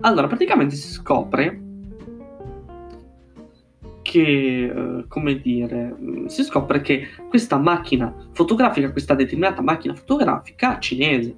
Allora, 0.01 0.27
praticamente 0.27 0.75
si 0.75 0.89
scopre 0.89 1.61
che, 4.03 4.65
eh, 4.65 5.05
come 5.07 5.39
dire, 5.39 5.95
mm, 5.99 6.25
si 6.27 6.43
scopre 6.43 6.81
che 6.81 7.07
questa 7.29 7.57
macchina 7.57 8.13
fotografica, 8.33 8.91
questa 8.91 9.15
determinata 9.15 9.63
macchina 9.63 9.95
fotografica 9.95 10.77
cinese, 10.77 11.35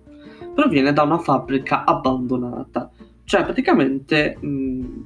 proviene 0.54 0.92
da 0.92 1.04
una 1.04 1.20
fabbrica 1.20 1.86
abbandonata. 1.86 2.92
Cioè, 3.24 3.44
praticamente 3.44 4.38
mh, 4.42 4.48
mm, 4.48 5.02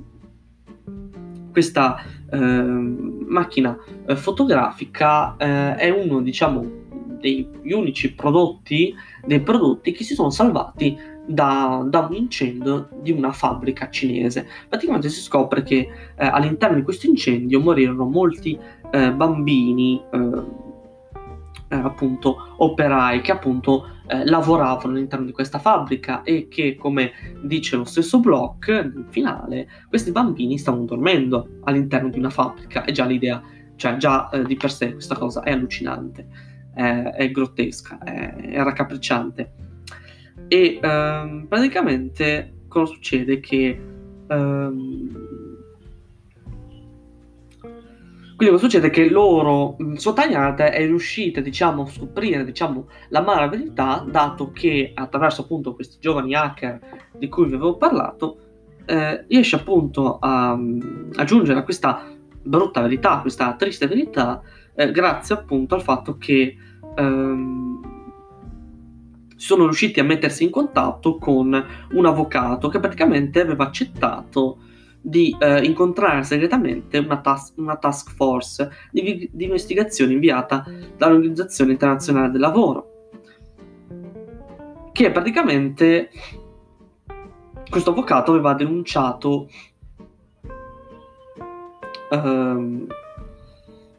questa 1.60 2.02
eh, 2.32 2.38
macchina 2.40 3.78
fotografica 4.16 5.36
eh, 5.36 5.76
è 5.76 5.90
uno, 5.90 6.22
diciamo, 6.22 6.66
degli 7.20 7.74
unici 7.74 8.14
prodotti, 8.14 8.96
dei 9.26 9.42
prodotti 9.42 9.92
che 9.92 10.06
si 10.06 10.14
sono 10.14 10.30
salvati 10.30 10.98
da, 11.28 11.86
da, 11.86 12.08
un 12.10 12.16
incendio 12.16 12.88
di 13.02 13.12
una 13.12 13.34
fabbrica 13.34 13.90
cinese. 13.90 14.48
Praticamente 14.70 15.10
si 15.10 15.20
scopre 15.20 15.64
che 15.64 15.90
eh, 16.16 16.26
all'interno 16.26 16.78
di 16.78 16.84
questo 16.84 17.08
incendio 17.08 17.60
morirono 17.60 18.06
molti 18.06 18.58
eh, 18.90 19.12
bambini, 19.12 20.02
eh, 20.12 20.18
eh 21.72 21.76
appunto 21.76 22.54
operai 22.56 23.20
che 23.20 23.34
appunto 23.34 23.99
eh, 24.10 24.26
lavoravano 24.26 24.94
all'interno 24.94 25.26
di 25.26 25.32
questa 25.32 25.60
fabbrica 25.60 26.24
e 26.24 26.48
che, 26.48 26.76
come 26.76 27.12
dice 27.44 27.76
lo 27.76 27.84
stesso 27.84 28.20
Block 28.20 28.68
nel 28.70 29.06
finale, 29.10 29.70
questi 29.88 30.12
bambini 30.12 30.58
stavano 30.58 30.86
dormendo 30.86 31.60
all'interno 31.64 32.10
di 32.10 32.18
una 32.18 32.30
fabbrica. 32.30 32.84
E 32.86 32.92
già 32.92 33.06
l'idea, 33.06 33.42
cioè 33.76 33.98
già 33.98 34.30
eh, 34.30 34.44
di 34.44 34.56
per 34.56 34.72
sé 34.72 34.94
questa 34.94 35.16
cosa 35.16 35.44
è 35.44 35.52
allucinante, 35.52 36.28
è 36.74 37.30
grottesca, 37.32 38.00
è, 38.00 38.36
è 38.36 38.64
raccapricciante. 38.64 39.54
E 40.48 40.80
um, 40.82 41.46
praticamente 41.48 42.64
cosa 42.68 42.94
succede? 42.94 43.40
Che 43.40 43.80
um, 44.28 45.39
quindi 48.40 48.56
cosa 48.56 48.70
succede? 48.70 48.90
Che 48.90 49.10
loro, 49.10 49.76
Sotagnata 49.96 50.72
è 50.72 50.86
riuscita, 50.86 51.42
diciamo, 51.42 51.82
a 51.82 51.88
scoprire, 51.88 52.46
diciamo, 52.46 52.88
la 53.10 53.20
mala 53.20 53.50
verità, 53.50 54.06
dato 54.10 54.54
che 54.54 54.94
attraverso 54.96 55.42
appunto 55.42 55.76
questi 55.76 55.98
giovani 56.00 56.34
hacker 56.36 56.80
di 57.18 57.28
cui 57.28 57.48
vi 57.48 57.56
avevo 57.56 57.76
parlato, 57.76 58.38
eh, 58.86 59.26
riesce 59.28 59.58
appunto 59.58 60.20
a, 60.20 60.52
a 60.52 61.24
giungere 61.26 61.60
a 61.60 61.64
questa 61.64 62.16
brutta 62.42 62.80
verità, 62.80 63.20
questa 63.20 63.56
triste 63.56 63.88
verità, 63.88 64.42
eh, 64.74 64.90
grazie 64.90 65.36
appunto 65.36 65.76
al 65.76 65.82
fatto 65.82 66.18
che 66.18 66.56
ehm, 66.96 67.82
sono 69.36 69.64
riusciti 69.66 70.00
a 70.00 70.06
mettersi 70.06 70.46
in 70.46 70.50
contatto 70.50 71.18
con 71.18 71.66
un 71.92 72.06
avvocato 72.06 72.70
che 72.70 72.80
praticamente 72.80 73.42
aveva 73.42 73.66
accettato 73.66 74.60
di 75.02 75.36
eh, 75.40 75.64
incontrare 75.64 76.24
segretamente 76.24 76.98
una, 76.98 77.20
tas- 77.20 77.54
una 77.58 77.78
task 77.78 78.14
force 78.14 78.70
di, 78.92 79.30
di 79.32 79.44
investigazione 79.46 80.14
inviata 80.14 80.66
dall'Organizzazione 80.98 81.72
Internazionale 81.72 82.32
del 82.32 82.42
Lavoro, 82.42 83.10
che 84.92 85.12
praticamente 85.12 86.10
questo 87.70 87.92
avvocato 87.92 88.32
aveva 88.32 88.54
denunciato 88.54 89.48
ehm, 92.12 92.88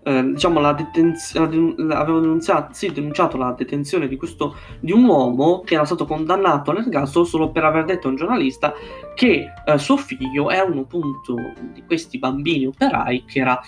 eh, 0.03 0.33
diciamo 0.33 0.61
la 0.61 0.73
detenzione 0.73 1.75
aveva 1.93 2.21
denunciato, 2.21 2.73
sì, 2.73 2.91
denunciato 2.91 3.37
la 3.37 3.53
detenzione 3.57 4.09
di 4.09 4.17
questo 4.17 4.57
di 4.81 4.93
un 4.93 5.05
uomo 5.05 5.61
che 5.61 5.75
era 5.75 5.85
stato 5.85 6.07
condannato 6.07 6.71
all'ergastolo 6.71 7.25
solo 7.25 7.51
per 7.51 7.65
aver 7.65 7.85
detto 7.85 8.07
a 8.07 8.11
un 8.11 8.17
giornalista 8.17 8.73
che 9.15 9.47
eh, 9.65 9.79
suo 9.79 9.97
figlio 9.97 10.51
era 10.51 10.65
uno 10.65 10.81
appunto 10.81 11.35
di 11.73 11.85
questi 11.85 12.19
bambini 12.19 12.67
operai 12.67 13.25
che 13.27 13.41
era 13.41 13.61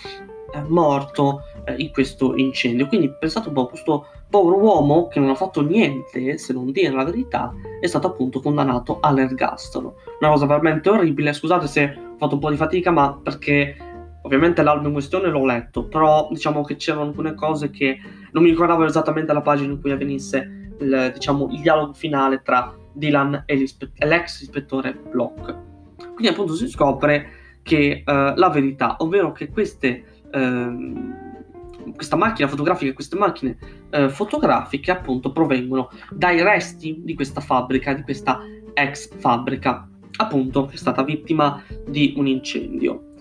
eh, 0.53 0.63
morto 0.67 1.41
eh, 1.65 1.75
in 1.77 1.91
questo 1.91 2.35
incendio. 2.35 2.87
Quindi 2.87 3.11
pensate 3.11 3.49
un 3.49 3.53
po' 3.53 3.67
questo 3.67 4.07
povero 4.29 4.57
uomo 4.57 5.07
che 5.07 5.19
non 5.19 5.29
ha 5.29 5.35
fatto 5.35 5.61
niente 5.61 6.39
se 6.39 6.53
non 6.53 6.71
dire 6.71 6.89
la 6.89 7.03
verità 7.03 7.53
è 7.79 7.85
stato 7.85 8.07
appunto 8.07 8.39
condannato 8.39 8.99
all'ergastolo. 8.99 9.97
Una 10.19 10.31
cosa 10.31 10.47
veramente 10.47 10.89
orribile 10.89 11.33
scusate 11.33 11.67
se 11.67 11.83
ho 11.83 12.17
fatto 12.17 12.35
un 12.35 12.39
po' 12.39 12.49
di 12.49 12.55
fatica 12.55 12.89
ma 12.89 13.19
perché 13.21 13.92
Ovviamente 14.23 14.63
l'album 14.63 14.87
in 14.87 14.93
questione 14.93 15.29
l'ho 15.29 15.45
letto, 15.45 15.85
però 15.85 16.27
diciamo 16.31 16.63
che 16.63 16.75
c'erano 16.77 17.03
alcune 17.07 17.33
cose 17.35 17.69
che 17.69 17.99
non 18.31 18.43
mi 18.43 18.49
ricordavo 18.49 18.85
esattamente 18.85 19.33
la 19.33 19.41
pagina 19.41 19.73
in 19.73 19.81
cui 19.81 19.91
avvenisse 19.91 20.71
il, 20.79 21.11
diciamo, 21.13 21.49
il 21.51 21.61
dialogo 21.61 21.93
finale 21.93 22.41
tra 22.41 22.73
Dylan 22.93 23.43
e, 23.45 23.55
l'ex 23.55 24.41
ispettore 24.41 24.93
Block. 24.93 25.55
Quindi 25.97 26.27
appunto 26.27 26.53
si 26.53 26.67
scopre 26.69 27.59
che 27.63 28.03
uh, 28.05 28.11
la 28.35 28.49
verità, 28.49 28.95
ovvero 28.99 29.31
che 29.31 29.49
queste, 29.49 30.03
uh, 30.31 31.93
questa 31.93 32.15
macchina 32.15 32.47
fotografica 32.47 32.91
e 32.91 32.93
queste 32.93 33.17
macchine 33.17 33.57
uh, 33.91 34.09
fotografiche 34.09 34.91
appunto 34.91 35.31
provengono 35.31 35.89
dai 36.11 36.41
resti 36.41 37.01
di 37.03 37.13
questa 37.13 37.41
fabbrica, 37.41 37.93
di 37.93 38.03
questa 38.03 38.41
ex 38.73 39.15
fabbrica, 39.17 39.87
appunto 40.17 40.65
che 40.65 40.75
è 40.75 40.77
stata 40.77 41.03
vittima 41.03 41.61
di 41.87 42.13
un 42.15 42.27
incendio. 42.27 43.12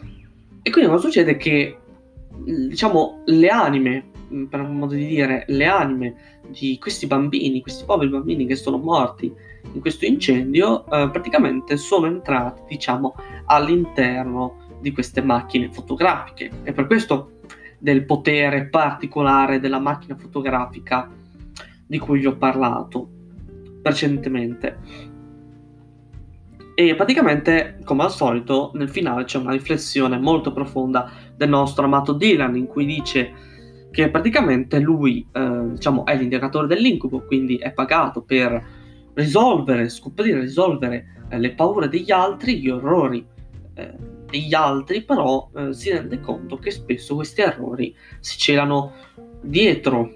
E 0.62 0.71
quindi 0.71 0.90
cosa 0.90 1.02
succede? 1.02 1.37
Che 1.37 1.78
diciamo 2.45 3.23
le 3.26 3.49
anime, 3.49 4.11
per 4.49 4.61
un 4.61 4.76
modo 4.76 4.95
di 4.95 5.07
dire, 5.07 5.45
le 5.49 5.66
anime 5.66 6.14
di 6.49 6.78
questi 6.81 7.07
bambini, 7.07 7.61
questi 7.61 7.85
poveri 7.85 8.11
bambini 8.11 8.47
che 8.47 8.57
sono 8.57 8.78
morti 8.78 9.33
in 9.73 9.81
questo 9.81 10.04
incendio, 10.04 10.85
eh, 10.87 11.11
praticamente 11.11 11.76
sono 11.76 12.07
entrati, 12.07 12.62
diciamo, 12.69 13.14
all'interno 13.47 14.78
di 14.81 14.92
queste 14.92 15.23
macchine 15.23 15.71
fotografiche. 15.71 16.50
E 16.62 16.73
per 16.73 16.87
questo 16.87 17.40
del 17.78 18.04
potere 18.04 18.69
particolare 18.69 19.59
della 19.59 19.81
macchina 19.81 20.16
fotografica 20.16 21.11
di 21.85 21.99
cui 21.99 22.21
vi 22.21 22.26
ho 22.26 22.37
parlato 22.37 23.09
recentemente. 23.83 24.78
E 26.84 26.96
praticamente, 26.96 27.78
come 27.84 28.02
al 28.02 28.10
solito, 28.10 28.72
nel 28.74 28.88
finale 28.88 29.22
c'è 29.22 29.38
una 29.38 29.52
riflessione 29.52 30.18
molto 30.18 30.52
profonda 30.52 31.12
del 31.36 31.48
nostro 31.48 31.84
amato 31.84 32.12
Dylan, 32.12 32.56
in 32.56 32.66
cui 32.66 32.84
dice 32.84 33.32
che 33.92 34.10
praticamente 34.10 34.80
lui, 34.80 35.24
eh, 35.32 35.68
diciamo, 35.74 36.04
è 36.04 36.16
l'indicatore 36.16 36.66
dell'incubo, 36.66 37.24
quindi 37.24 37.56
è 37.56 37.70
pagato 37.70 38.22
per 38.22 38.60
risolvere, 39.14 39.88
scoprire, 39.90 40.40
risolvere 40.40 41.22
eh, 41.28 41.38
le 41.38 41.52
paure 41.52 41.88
degli 41.88 42.10
altri, 42.10 42.58
gli 42.58 42.68
orrori 42.68 43.24
eh, 43.74 43.94
degli 44.28 44.52
altri, 44.52 45.04
però 45.04 45.50
eh, 45.54 45.72
si 45.72 45.92
rende 45.92 46.18
conto 46.18 46.56
che 46.56 46.72
spesso 46.72 47.14
questi 47.14 47.42
errori 47.42 47.94
si 48.18 48.38
celano 48.38 48.92
dietro 49.40 50.10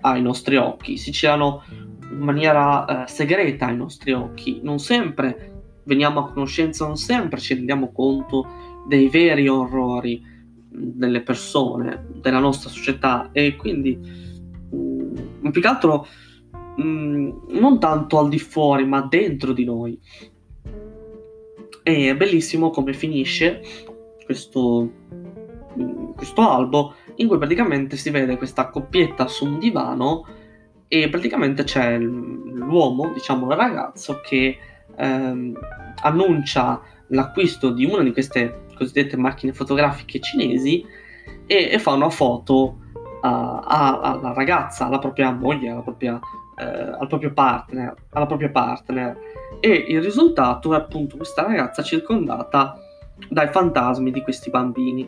ai 0.00 0.22
nostri 0.22 0.56
occhi, 0.56 0.96
si 0.96 1.12
celano 1.12 1.62
in 2.10 2.20
maniera 2.20 3.04
eh, 3.04 3.06
segreta 3.06 3.66
ai 3.66 3.76
nostri 3.76 4.12
occhi, 4.12 4.60
non 4.62 4.78
sempre 4.78 5.49
veniamo 5.84 6.20
a 6.20 6.32
conoscenza 6.32 6.86
non 6.86 6.96
sempre 6.96 7.40
ci 7.40 7.54
rendiamo 7.54 7.92
conto 7.92 8.46
dei 8.86 9.08
veri 9.08 9.48
orrori 9.48 10.22
delle 10.70 11.22
persone, 11.22 12.06
della 12.20 12.38
nostra 12.38 12.70
società 12.70 13.30
e 13.32 13.56
quindi 13.56 13.96
mh, 13.96 14.76
mm, 14.76 15.50
più 15.50 15.60
che 15.60 15.66
altro 15.66 16.06
mh, 16.76 16.82
mm, 16.82 17.30
non 17.50 17.78
tanto 17.80 18.18
al 18.18 18.28
di 18.28 18.38
fuori 18.38 18.86
ma 18.86 19.02
dentro 19.02 19.52
di 19.52 19.64
noi. 19.64 19.98
E 21.82 22.10
è 22.10 22.16
bellissimo 22.16 22.70
come 22.70 22.92
finisce 22.92 23.62
questo, 24.24 24.90
mm, 25.78 26.12
questo 26.12 26.48
albo 26.48 26.94
in 27.16 27.26
cui 27.26 27.38
praticamente 27.38 27.96
si 27.96 28.10
vede 28.10 28.36
questa 28.36 28.68
coppietta 28.70 29.26
su 29.26 29.44
un 29.44 29.58
divano 29.58 30.26
e 30.88 31.08
praticamente 31.08 31.64
c'è 31.64 31.98
l'uomo, 31.98 33.12
diciamo 33.12 33.50
il 33.50 33.56
ragazzo, 33.56 34.20
che 34.22 34.58
ehm, 35.00 35.58
annuncia 36.02 36.80
l'acquisto 37.08 37.70
di 37.70 37.84
una 37.84 38.02
di 38.02 38.12
queste 38.12 38.66
cosiddette 38.76 39.16
macchine 39.16 39.52
fotografiche 39.52 40.20
cinesi 40.20 40.84
e, 41.46 41.70
e 41.72 41.78
fa 41.78 41.92
una 41.92 42.10
foto 42.10 42.78
alla 43.22 44.32
ragazza, 44.34 44.86
alla 44.86 44.98
propria 44.98 45.30
moglie, 45.30 45.68
alla 45.68 45.82
propria, 45.82 46.18
eh, 46.56 46.64
al 46.64 47.06
proprio 47.06 47.32
partner, 47.32 47.94
alla 48.12 48.26
propria 48.26 48.48
partner. 48.48 49.18
E 49.60 49.68
il 49.68 50.00
risultato 50.02 50.72
è 50.72 50.76
appunto 50.76 51.16
questa 51.16 51.42
ragazza 51.42 51.82
circondata 51.82 52.78
dai 53.28 53.48
fantasmi 53.48 54.10
di 54.10 54.22
questi 54.22 54.48
bambini. 54.48 55.06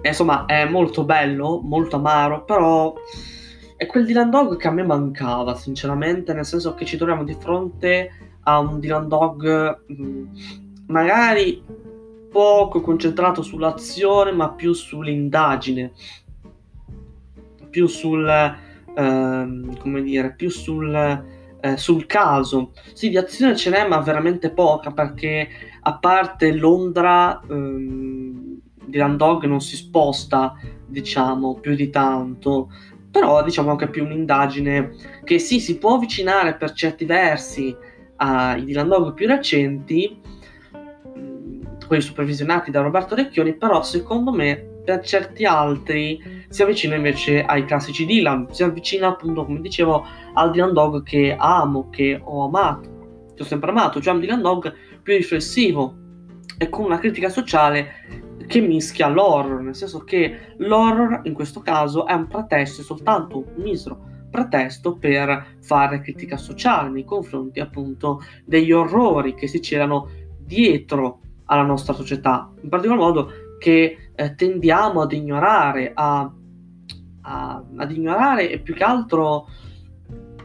E, 0.00 0.08
insomma, 0.08 0.46
è 0.46 0.68
molto 0.68 1.04
bello, 1.04 1.60
molto 1.62 1.96
amaro, 1.96 2.42
però 2.42 2.92
è 3.82 3.86
quel 3.86 4.06
Dylan 4.06 4.30
Dog 4.30 4.56
che 4.56 4.68
a 4.68 4.70
me 4.70 4.84
mancava, 4.84 5.56
sinceramente, 5.56 6.32
nel 6.32 6.44
senso 6.44 6.74
che 6.74 6.84
ci 6.84 6.96
troviamo 6.96 7.24
di 7.24 7.36
fronte 7.36 8.10
a 8.44 8.60
un 8.60 8.78
Dylan 8.78 9.08
Dog 9.08 9.82
mm, 9.92 10.24
magari 10.86 11.64
poco 12.30 12.80
concentrato 12.80 13.42
sull'azione, 13.42 14.30
ma 14.30 14.50
più 14.50 14.72
sull'indagine, 14.72 15.92
più 17.70 17.88
sul, 17.88 18.28
ehm, 18.94 19.76
come 19.78 20.02
dire, 20.02 20.32
più 20.34 20.48
sul, 20.48 20.94
eh, 21.60 21.76
sul 21.76 22.06
caso. 22.06 22.70
Sì, 22.92 23.08
di 23.08 23.16
azione 23.16 23.56
ce 23.56 23.70
n'è, 23.70 23.88
ma 23.88 23.98
veramente 23.98 24.50
poca, 24.50 24.92
perché 24.92 25.48
a 25.80 25.98
parte 25.98 26.52
Londra, 26.52 27.40
ehm, 27.50 28.60
Dylan 28.84 29.16
Dog 29.16 29.44
non 29.44 29.60
si 29.60 29.74
sposta, 29.74 30.54
diciamo, 30.86 31.58
più 31.58 31.74
di 31.74 31.90
tanto. 31.90 32.70
Però 33.12 33.44
diciamo 33.44 33.70
anche 33.70 33.88
più 33.88 34.04
un'indagine 34.04 34.94
che 35.22 35.38
sì, 35.38 35.60
si 35.60 35.78
può 35.78 35.94
avvicinare 35.94 36.56
per 36.56 36.72
certi 36.72 37.04
versi 37.04 37.76
ai 38.16 38.64
Dylan 38.64 38.88
Dog 38.88 39.12
più 39.12 39.26
recenti, 39.26 40.18
quelli 41.86 42.02
supervisionati 42.02 42.70
da 42.70 42.80
Roberto 42.80 43.14
Recchioni, 43.14 43.54
però 43.54 43.82
secondo 43.82 44.32
me 44.32 44.70
per 44.82 45.04
certi 45.04 45.44
altri 45.44 46.44
si 46.48 46.62
avvicina 46.62 46.94
invece 46.96 47.44
ai 47.44 47.64
classici 47.66 48.06
Dylan, 48.06 48.48
si 48.50 48.62
avvicina 48.62 49.08
appunto, 49.08 49.44
come 49.44 49.60
dicevo, 49.60 50.04
al 50.32 50.50
Dylan 50.50 50.72
Dog 50.72 51.02
che 51.02 51.36
amo, 51.38 51.88
che 51.90 52.18
ho 52.22 52.46
amato, 52.46 53.28
che 53.34 53.42
ho 53.42 53.46
sempre 53.46 53.70
amato, 53.70 54.00
cioè 54.00 54.14
un 54.14 54.20
Dylan 54.20 54.40
Dog 54.40 54.72
più 55.02 55.14
riflessivo 55.14 55.96
e 56.58 56.68
con 56.68 56.84
una 56.84 56.98
critica 56.98 57.28
sociale 57.28 58.31
che 58.46 58.60
mischia 58.60 59.08
l'horror, 59.08 59.60
nel 59.60 59.74
senso 59.74 60.00
che 60.00 60.54
l'horror 60.58 61.20
in 61.24 61.34
questo 61.34 61.60
caso 61.60 62.06
è 62.06 62.12
un 62.12 62.26
pretesto, 62.26 62.80
è 62.80 62.84
soltanto 62.84 63.38
un 63.38 63.62
misero 63.62 64.10
pretesto 64.30 64.96
per 64.96 65.56
fare 65.60 66.00
critica 66.00 66.36
sociale 66.36 66.88
nei 66.88 67.04
confronti 67.04 67.60
appunto 67.60 68.22
degli 68.44 68.72
orrori 68.72 69.34
che 69.34 69.46
si 69.46 69.60
celano 69.60 70.08
dietro 70.38 71.20
alla 71.44 71.64
nostra 71.64 71.92
società, 71.92 72.50
in 72.62 72.68
particolar 72.68 73.02
modo 73.02 73.30
che 73.58 74.10
eh, 74.14 74.34
tendiamo 74.34 75.02
ad 75.02 75.12
ignorare, 75.12 75.92
a, 75.94 76.32
a, 77.20 77.64
ad 77.76 77.90
ignorare 77.90 78.50
e 78.50 78.58
più 78.58 78.74
che 78.74 78.84
altro 78.84 79.46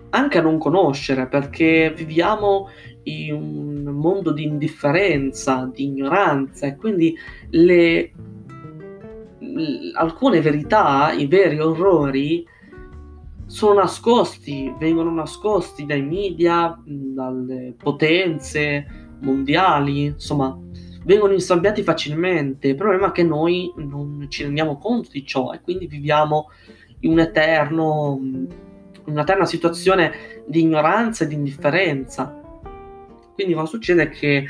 anche 0.10 0.38
a 0.38 0.42
non 0.42 0.58
conoscere, 0.58 1.28
perché 1.28 1.94
viviamo 1.96 2.68
in 3.08 3.34
un 3.34 3.96
mondo 3.96 4.32
di 4.32 4.43
indifferenza, 4.43 5.70
di 5.74 5.86
ignoranza 5.86 6.67
e 6.67 6.76
quindi 6.76 7.15
le, 7.52 8.12
alcune 9.93 10.41
verità, 10.41 11.12
i 11.13 11.28
veri 11.28 11.60
orrori, 11.60 12.46
sono 13.46 13.76
nascosti, 13.76 14.74
vengono 14.78 15.10
nascosti 15.10 15.86
dai 15.86 16.02
media, 16.02 16.78
dalle 16.86 17.74
potenze 17.78 18.86
mondiali, 19.22 20.06
insomma, 20.06 20.58
vengono 21.06 21.32
insabbiati 21.32 21.82
facilmente. 21.82 22.67
Il 22.67 22.76
problema 22.76 23.08
è 23.08 23.12
che 23.12 23.24
noi 23.24 23.72
non 23.78 24.26
ci 24.30 24.43
rendiamo 24.43 24.78
conto 24.78 25.10
di 25.12 25.26
ciò 25.26 25.54
e 25.54 25.62
quindi 25.62 25.88
viviamo 25.88 26.50
in 27.02 27.12
un 27.12 27.20
eterno, 27.20 28.20
un'eterna 29.06 29.46
situazione 29.46 30.12
di 30.46 30.60
ignoranza 30.60 31.24
e 31.24 31.28
di 31.28 31.36
indifferenza. 31.36 32.37
Quindi 33.38 33.54
cosa 33.54 33.67
succede 33.67 34.02
è 34.02 34.10
che 34.10 34.47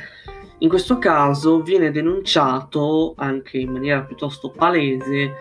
in 0.59 0.69
questo 0.69 0.97
caso 0.97 1.61
viene 1.61 1.91
denunciato 1.91 3.15
anche 3.17 3.57
in 3.57 3.69
maniera 3.69 4.01
piuttosto 4.03 4.49
palese 4.49 5.33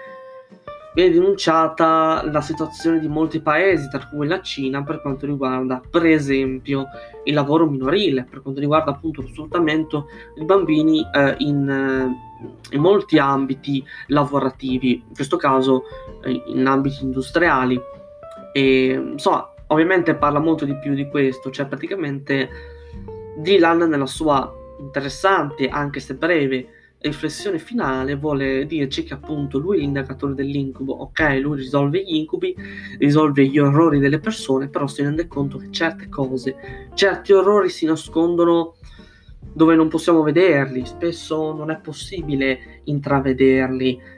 viene 0.96 1.12
denunciata 1.12 2.26
la 2.28 2.40
situazione 2.40 2.98
di 2.98 3.06
molti 3.06 3.40
paesi, 3.40 3.88
tra 3.88 4.08
cui 4.08 4.26
la 4.26 4.40
Cina, 4.40 4.82
per 4.82 5.00
quanto 5.00 5.26
riguarda, 5.26 5.80
per 5.88 6.06
esempio, 6.06 6.86
il 7.24 7.34
lavoro 7.34 7.68
minorile, 7.68 8.26
per 8.28 8.40
quanto 8.40 8.60
riguarda 8.60 8.92
appunto 8.92 9.20
lo 9.20 9.28
sfruttamento 9.28 10.08
di 10.34 10.44
bambini 10.44 11.06
eh, 11.14 11.34
in, 11.38 11.68
eh, 11.68 12.74
in, 12.74 12.80
molti 12.80 13.18
ambiti 13.18 13.84
lavorativi, 14.06 15.04
in 15.06 15.14
questo 15.14 15.36
caso 15.36 15.84
eh, 16.24 16.42
in 16.46 16.66
ambiti 16.66 17.04
industriali. 17.04 17.78
E 18.52 18.92
insomma, 18.92 19.52
ovviamente 19.68 20.16
parla 20.16 20.40
molto 20.40 20.64
di 20.64 20.76
più 20.78 20.94
di 20.94 21.08
questo, 21.10 21.50
cioè 21.50 21.66
praticamente 21.66 22.74
Dylan 23.36 23.88
nella 23.88 24.06
sua 24.06 24.52
interessante, 24.78 25.68
anche 25.68 26.00
se 26.00 26.14
breve, 26.14 26.68
riflessione 26.98 27.58
finale 27.58 28.16
vuole 28.16 28.66
dirci 28.66 29.04
che 29.04 29.14
appunto 29.14 29.58
lui 29.58 29.76
è 29.76 29.80
l'indagatore 29.80 30.34
dell'incubo, 30.34 30.92
ok, 30.94 31.38
lui 31.40 31.58
risolve 31.58 32.02
gli 32.02 32.14
incubi, 32.14 32.54
risolve 32.98 33.46
gli 33.46 33.58
orrori 33.58 33.98
delle 33.98 34.18
persone, 34.18 34.68
però 34.68 34.86
si 34.86 35.02
rende 35.02 35.28
conto 35.28 35.58
che 35.58 35.70
certe 35.70 36.08
cose, 36.08 36.90
certi 36.94 37.32
orrori 37.32 37.68
si 37.68 37.86
nascondono 37.86 38.74
dove 39.52 39.74
non 39.74 39.88
possiamo 39.88 40.22
vederli, 40.22 40.84
spesso 40.84 41.54
non 41.54 41.70
è 41.70 41.78
possibile 41.78 42.80
intravederli 42.84 44.14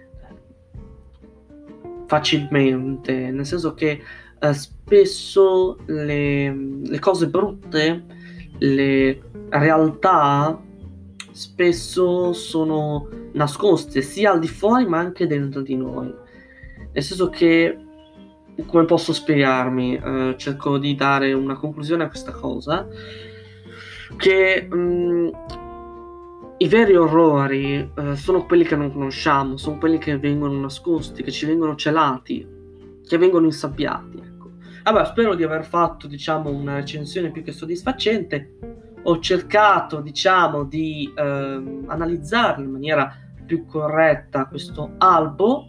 facilmente, 2.06 3.30
nel 3.30 3.46
senso 3.46 3.74
che 3.74 4.00
eh, 4.40 4.52
spesso 4.54 5.78
le, 5.86 6.80
le 6.82 6.98
cose 6.98 7.28
brutte, 7.28 8.04
le 8.58 9.22
realtà 9.50 10.60
spesso 11.30 12.32
sono 12.32 13.08
nascoste 13.32 14.02
sia 14.02 14.32
al 14.32 14.40
di 14.40 14.48
fuori 14.48 14.86
ma 14.86 14.98
anche 14.98 15.26
dentro 15.26 15.60
di 15.62 15.76
noi. 15.76 16.12
Nel 16.92 17.02
senso 17.02 17.28
che, 17.28 17.78
come 18.66 18.84
posso 18.84 19.12
spiegarmi, 19.12 19.96
eh, 19.96 20.34
cerco 20.36 20.78
di 20.78 20.94
dare 20.94 21.32
una 21.32 21.56
conclusione 21.56 22.04
a 22.04 22.08
questa 22.08 22.32
cosa, 22.32 22.88
che 24.16 24.66
mh, 24.68 24.76
mm, 24.76 25.28
i 26.58 26.66
veri 26.66 26.96
orrori 26.96 27.92
eh, 27.96 28.16
sono 28.16 28.44
quelli 28.44 28.64
che 28.64 28.74
non 28.74 28.92
conosciamo, 28.92 29.56
sono 29.56 29.78
quelli 29.78 29.98
che 29.98 30.18
vengono 30.18 30.58
nascosti, 30.58 31.22
che 31.22 31.30
ci 31.30 31.46
vengono 31.46 31.76
celati, 31.76 32.46
che 33.06 33.16
vengono 33.16 33.46
insabbiati. 33.46 34.27
Vabbè, 34.90 35.04
spero 35.04 35.34
di 35.34 35.42
aver 35.42 35.66
fatto, 35.66 36.06
diciamo, 36.06 36.48
una 36.48 36.76
recensione 36.76 37.30
più 37.30 37.42
che 37.42 37.52
soddisfacente 37.52 38.56
ho 39.02 39.18
cercato, 39.20 40.00
diciamo, 40.00 40.64
di 40.64 41.12
ehm, 41.14 41.84
analizzare 41.88 42.62
in 42.62 42.70
maniera 42.70 43.14
più 43.44 43.66
corretta 43.66 44.46
questo 44.46 44.94
albo 44.96 45.66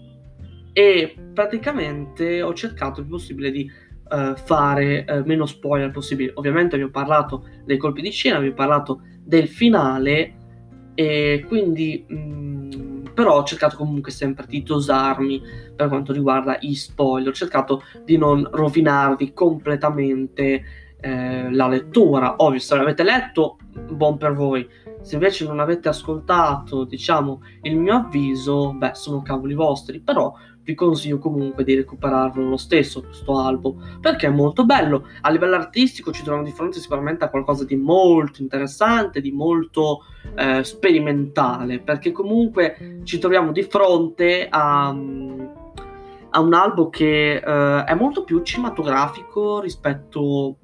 e 0.71 1.17
praticamente 1.34 2.41
ho 2.41 2.53
cercato 2.53 3.01
il 3.01 3.08
possibile 3.08 3.51
di 3.51 3.69
eh, 4.10 4.34
fare 4.38 5.03
eh, 5.03 5.21
meno 5.25 5.45
spoiler 5.45 5.91
possibile. 5.91 6.32
Ovviamente 6.36 6.77
vi 6.77 6.84
ho 6.84 6.89
parlato 6.89 7.45
dei 7.65 7.75
colpi 7.75 8.01
di 8.01 8.12
scena, 8.12 8.39
vi 8.39 8.47
ho 8.47 8.53
parlato 8.53 9.01
del 9.21 9.49
finale 9.49 10.36
e 10.95 11.43
quindi 11.45 12.05
mh, 12.08 12.15
mm, 12.15 12.88
però 13.19 13.36
ho 13.36 13.43
cercato 13.43 13.75
comunque 13.75 14.13
sempre 14.13 14.45
di 14.47 14.63
dosarmi 14.63 15.41
per 15.75 15.89
quanto 15.89 16.13
riguarda 16.13 16.55
i 16.62 16.73
spoiler, 16.73 17.27
ho 17.27 17.34
cercato 17.34 17.84
di 18.05 18.15
non 18.15 18.47
rovinarvi 18.49 19.34
completamente 19.34 20.63
eh, 21.01 21.51
la 21.51 21.67
lettura. 21.67 22.36
Ovvio, 22.38 22.60
se 22.60 22.77
l'avete 22.77 23.03
letto, 23.03 23.58
buon 23.91 24.15
per 24.15 24.32
voi. 24.32 24.65
Se 25.01 25.15
invece 25.15 25.45
non 25.45 25.60
avete 25.60 25.89
ascoltato, 25.89 26.86
diciamo, 26.86 27.41
il 27.63 27.75
mio 27.75 27.95
avviso, 27.95 28.71
beh, 28.71 28.91
sono 28.93 29.21
cavoli 29.21 29.53
vostri, 29.53 29.99
però 29.99 30.34
vi 30.69 30.75
consiglio 30.75 31.17
comunque 31.17 31.63
di 31.63 31.73
recuperarlo 31.73 32.47
lo 32.47 32.58
stesso, 32.58 33.01
questo 33.01 33.39
albo, 33.39 33.75
perché 33.99 34.27
è 34.27 34.29
molto 34.29 34.65
bello. 34.65 35.08
A 35.21 35.32
livello 35.32 35.55
artistico 35.55 36.12
ci 36.12 36.21
troviamo 36.21 36.47
di 36.47 36.53
fronte 36.53 36.79
sicuramente 36.79 37.23
a 37.23 37.29
qualcosa 37.29 37.65
di 37.65 37.75
molto 37.75 38.43
interessante, 38.43 39.19
di 39.19 39.32
molto 39.32 40.01
eh, 40.36 40.63
sperimentale, 40.63 41.79
perché 41.79 42.12
comunque 42.12 42.99
ci 43.03 43.17
troviamo 43.17 43.51
di 43.51 43.63
fronte 43.63 44.47
a... 44.47 44.89
a 44.89 46.39
un 46.39 46.53
albo 46.53 46.89
che 46.89 47.38
eh, 47.38 47.84
è 47.84 47.95
molto 47.95 48.23
più 48.23 48.43
cinematografico 48.43 49.60
rispetto 49.60 50.58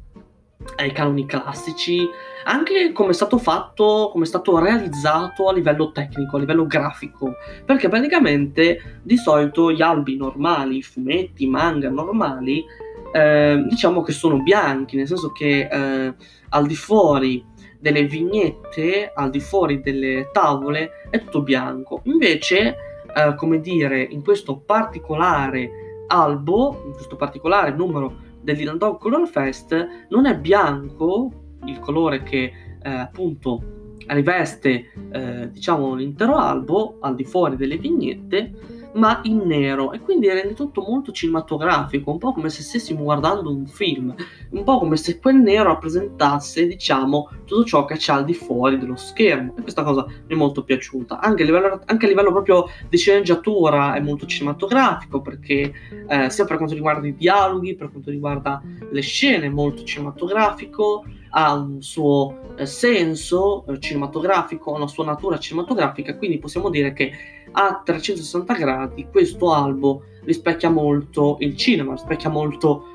ai 0.78 0.92
canoni 0.92 1.26
classici, 1.26 2.08
anche 2.46 2.92
come 2.92 3.10
è 3.10 3.14
stato 3.14 3.38
fatto, 3.38 4.10
come 4.12 4.26
è 4.26 4.28
stato 4.28 4.60
realizzato 4.60 5.48
a 5.48 5.54
livello 5.54 5.92
tecnico, 5.92 6.36
a 6.36 6.40
livello 6.40 6.66
grafico, 6.68 7.36
perché 7.66 7.90
praticamente 7.90 9.00
di 9.02 9.18
solito 9.18 9.72
gli 9.72 9.82
albi 9.82 10.16
normali, 10.16 10.78
i 10.78 10.84
fumetti, 10.84 11.44
i 11.44 11.48
manga 11.48 11.90
normali, 11.90 12.64
eh, 13.12 13.64
diciamo 13.68 14.02
che 14.02 14.12
sono 14.12 14.42
bianchi, 14.42 14.96
nel 14.96 15.08
senso 15.08 15.32
che 15.32 15.68
eh, 15.72 16.14
al 16.50 16.68
di 16.68 16.76
fuori 16.76 17.44
delle 17.80 18.04
vignette, 18.04 19.12
al 19.14 19.30
di 19.30 19.40
fuori 19.40 19.82
delle 19.82 20.30
tavole, 20.32 21.08
è 21.10 21.20
tutto 21.20 21.42
bianco. 21.42 22.02
Invece, 22.04 22.76
eh, 23.16 23.36
come 23.36 23.60
dire, 23.60 24.02
in 24.02 24.24
questo 24.24 24.58
particolare 24.58 26.04
albo, 26.08 26.84
in 26.86 26.94
questo 26.94 27.16
particolare 27.16 27.72
numero 27.72 28.24
dell'Inandog 28.46 28.98
Color 29.00 29.28
Fest 29.28 30.06
non 30.10 30.26
è 30.26 30.38
bianco, 30.38 31.58
il 31.66 31.80
colore 31.80 32.24
che 32.24 32.52
eh, 32.82 32.90
appunto 32.90 33.96
riveste 34.08 34.92
eh, 35.12 35.50
diciamo 35.52 35.96
l'intero 35.96 36.38
albo 36.38 36.98
al 37.02 37.16
di 37.16 37.24
fuori 37.26 37.56
delle 37.56 37.78
vignette 37.78 38.54
ma 38.96 39.20
in 39.24 39.42
nero 39.46 39.92
e 39.92 40.00
quindi 40.00 40.28
rende 40.28 40.54
tutto 40.54 40.82
molto 40.82 41.12
cinematografico, 41.12 42.12
un 42.12 42.18
po' 42.18 42.34
come 42.34 42.50
se 42.50 42.62
stessimo 42.62 43.04
guardando 43.04 43.50
un 43.50 43.66
film, 43.66 44.14
un 44.50 44.64
po' 44.64 44.80
come 44.80 44.98
se 44.98 45.20
quel 45.20 45.36
nero 45.36 45.70
rappresentasse, 45.70 46.66
diciamo, 46.66 47.30
tutto 47.46 47.64
ciò 47.66 47.86
che 47.86 47.98
c'è 47.98 48.14
al 48.14 48.26
di 48.26 48.34
fuori 48.34 48.78
dello 48.78 48.96
schermo. 48.96 49.54
E 49.58 49.62
questa 49.62 49.84
cosa 49.84 50.06
mi 50.06 50.34
è 50.34 50.36
molto 50.36 50.64
piaciuta. 50.64 51.20
Anche 51.20 51.44
a 51.44 51.46
livello, 51.46 51.82
anche 51.86 52.06
a 52.06 52.10
livello 52.10 52.32
proprio 52.32 52.66
di 52.90 52.98
sceneggiatura 52.98 53.96
è 53.96 54.00
molto 54.00 54.26
cinematografico, 54.26 55.22
perché 55.22 55.74
eh, 56.08 56.30
sia 56.30 56.46
per 56.46 56.58
quanto 56.58 56.74
riguarda 56.74 57.08
i 57.08 57.16
dialoghi, 57.16 57.76
per 57.76 57.92
quanto 57.92 58.10
riguarda 58.10 58.62
le 58.90 59.02
scene, 59.02 59.46
è 59.46 59.50
molto 59.50 59.84
cinematografico 59.84 61.04
ha 61.38 61.54
un 61.54 61.82
suo 61.82 62.56
eh, 62.56 62.66
senso 62.66 63.66
eh, 63.68 63.80
cinematografico, 63.80 64.72
una 64.72 64.88
sua 64.88 65.06
natura 65.06 65.38
cinematografica, 65.38 66.16
quindi 66.16 66.38
possiamo 66.38 66.70
dire 66.70 66.94
che 66.94 67.12
a 67.52 67.82
360 67.84 68.54
gradi 68.54 69.08
questo 69.12 69.54
albo 69.54 70.04
rispecchia 70.24 70.70
molto 70.70 71.38
il 71.40 71.56
cinema, 71.58 71.94
rispecchia 71.94 72.30
molto 72.30 72.86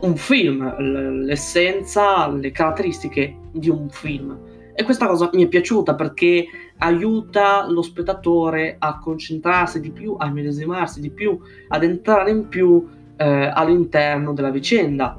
un 0.00 0.16
film, 0.16 0.76
l'essenza, 1.24 2.28
le 2.28 2.50
caratteristiche 2.50 3.36
di 3.52 3.70
un 3.70 3.88
film. 3.88 4.36
E 4.74 4.82
questa 4.84 5.06
cosa 5.06 5.30
mi 5.32 5.44
è 5.44 5.48
piaciuta 5.48 5.94
perché 5.94 6.44
aiuta 6.78 7.66
lo 7.68 7.82
spettatore 7.82 8.76
a 8.78 8.98
concentrarsi 8.98 9.80
di 9.80 9.90
più, 9.90 10.16
a 10.18 10.28
medesimarsi 10.28 11.00
di 11.00 11.10
più, 11.10 11.38
ad 11.68 11.82
entrare 11.82 12.30
in 12.30 12.48
più 12.48 12.86
eh, 13.16 13.50
all'interno 13.54 14.34
della 14.34 14.50
vicenda. 14.50 15.18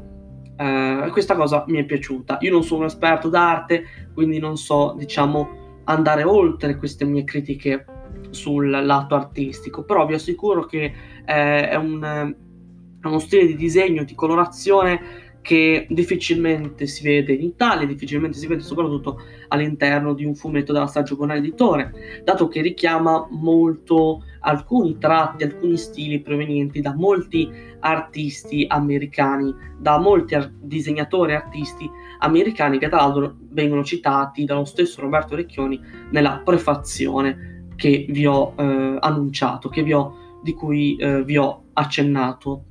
Eh, 0.57 1.09
questa 1.11 1.35
cosa 1.35 1.63
mi 1.67 1.79
è 1.79 1.85
piaciuta. 1.85 2.37
Io 2.41 2.51
non 2.51 2.63
sono 2.63 2.81
un 2.81 2.87
esperto 2.87 3.29
d'arte, 3.29 3.83
quindi 4.13 4.39
non 4.39 4.57
so, 4.57 4.95
diciamo, 4.97 5.81
andare 5.85 6.23
oltre 6.23 6.75
queste 6.77 7.05
mie 7.05 7.23
critiche 7.23 7.85
sul 8.31 8.69
lato 8.69 9.15
artistico, 9.15 9.83
però 9.83 10.05
vi 10.05 10.15
assicuro 10.15 10.65
che 10.65 10.93
eh, 11.25 11.69
è, 11.69 11.75
un, 11.75 12.01
è 12.03 13.07
uno 13.07 13.19
stile 13.19 13.45
di 13.45 13.55
disegno, 13.55 14.03
di 14.03 14.15
colorazione 14.15 15.26
che 15.47 15.87
difficilmente 15.89 16.87
si 16.87 17.03
vede 17.03 17.31
in 17.31 17.41
Italia, 17.41 17.87
difficilmente 17.87 18.37
si 18.37 18.47
vede 18.47 18.61
soprattutto 18.61 19.21
all'interno 19.47 20.13
di 20.13 20.25
un 20.25 20.35
fumetto 20.35 20.73
della 20.73 20.91
Buon 21.15 21.31
Editore, 21.31 22.21
dato 22.25 22.49
che 22.49 22.59
richiama 22.59 23.25
molto 23.31 24.25
alcuni 24.41 24.97
tratti, 24.97 25.45
alcuni 25.45 25.77
stili 25.77 26.19
provenienti 26.19 26.81
da 26.81 26.93
molti 26.93 27.49
artisti 27.79 28.65
americani, 28.67 29.55
da 29.79 29.97
molti 29.99 30.35
ar- 30.35 30.51
disegnatori 30.51 31.33
artisti 31.33 31.89
americani 32.19 32.77
che 32.77 32.89
tra 32.89 32.97
l'altro 32.97 33.37
vengono 33.51 33.85
citati 33.85 34.43
dallo 34.43 34.65
stesso 34.65 34.99
Roberto 34.99 35.33
Recchioni 35.33 35.79
nella 36.11 36.41
prefazione 36.43 37.69
che 37.77 38.05
vi 38.09 38.25
ho 38.25 38.53
eh, 38.57 38.97
annunciato, 38.99 39.69
vi 39.81 39.93
ho, 39.93 40.41
di 40.43 40.51
cui 40.51 40.97
eh, 40.97 41.23
vi 41.23 41.37
ho 41.37 41.67
accennato 41.71 42.65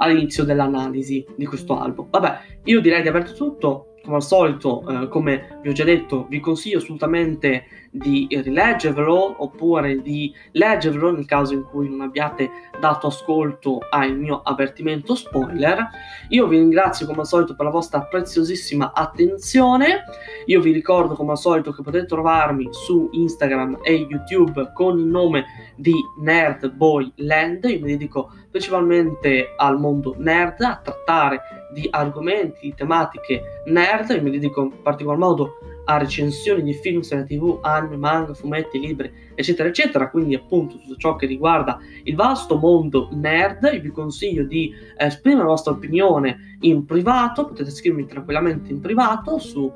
all'inizio 0.00 0.44
dell'analisi 0.44 1.24
di 1.36 1.46
questo 1.46 1.78
album. 1.78 2.08
Vabbè, 2.10 2.38
io 2.64 2.80
direi 2.80 3.02
di 3.02 3.08
aver 3.08 3.22
detto 3.22 3.36
tutto. 3.36 3.84
come 4.02 4.16
al 4.16 4.22
solito, 4.22 4.82
eh, 4.88 5.08
come 5.08 5.58
vi 5.62 5.68
ho 5.68 5.72
già 5.72 5.84
detto, 5.84 6.26
vi 6.28 6.40
consiglio 6.40 6.78
assolutamente 6.78 7.64
di 7.90 8.26
rileggervelo 8.30 9.42
oppure 9.42 10.00
di 10.00 10.32
leggervelo 10.52 11.10
nel 11.10 11.26
caso 11.26 11.54
in 11.54 11.64
cui 11.64 11.88
non 11.88 12.00
abbiate 12.00 12.50
dato 12.80 13.08
ascolto 13.08 13.80
al 13.90 14.16
mio 14.16 14.40
avvertimento 14.42 15.14
spoiler. 15.14 15.86
Io 16.28 16.46
vi 16.46 16.58
ringrazio 16.58 17.06
come 17.06 17.20
al 17.20 17.26
solito 17.26 17.54
per 17.54 17.66
la 17.66 17.72
vostra 17.72 18.00
preziosissima 18.00 18.92
attenzione. 18.94 20.04
Io 20.46 20.60
vi 20.60 20.72
ricordo 20.72 21.14
come 21.14 21.32
al 21.32 21.38
solito 21.38 21.72
che 21.72 21.82
potete 21.82 22.06
trovarmi 22.06 22.68
su 22.70 23.08
Instagram 23.12 23.80
e 23.82 24.06
YouTube 24.08 24.72
con 24.72 24.98
il 24.98 25.04
nome 25.04 25.44
di 25.76 25.94
Nerd 26.20 26.70
Boy 26.70 27.12
Land. 27.16 27.64
Io 27.64 27.80
mi 27.80 27.88
dedico 27.88 28.32
principalmente 28.50 29.54
al 29.56 29.78
mondo 29.78 30.14
nerd, 30.18 30.60
a 30.60 30.80
trattare 30.82 31.40
di 31.72 31.86
argomenti, 31.90 32.58
di 32.62 32.74
tematiche 32.74 33.62
nerd. 33.66 34.10
Io 34.10 34.22
mi 34.22 34.30
dedico 34.30 34.62
in 34.62 34.82
particolar 34.82 35.18
modo 35.18 35.58
a 35.84 35.98
recensioni 35.98 36.62
di 36.62 36.72
film, 36.74 37.00
serie 37.00 37.24
tv, 37.24 37.58
anime, 37.62 37.96
manga, 37.96 38.34
fumetti, 38.34 38.78
libri, 38.78 39.12
eccetera, 39.34 39.68
eccetera. 39.68 40.10
Quindi, 40.10 40.34
appunto, 40.34 40.78
tutto 40.78 40.96
ciò 40.96 41.16
che 41.16 41.26
riguarda 41.26 41.78
il 42.04 42.14
vasto 42.14 42.56
mondo 42.56 43.08
nerd. 43.12 43.80
Vi 43.80 43.90
consiglio 43.90 44.44
di 44.44 44.72
esprimere 44.96 45.44
la 45.44 45.50
vostra 45.50 45.72
opinione 45.72 46.56
in 46.60 46.84
privato. 46.84 47.46
Potete 47.46 47.70
scrivermi 47.70 48.06
tranquillamente 48.06 48.70
in 48.70 48.80
privato 48.80 49.38
su 49.38 49.72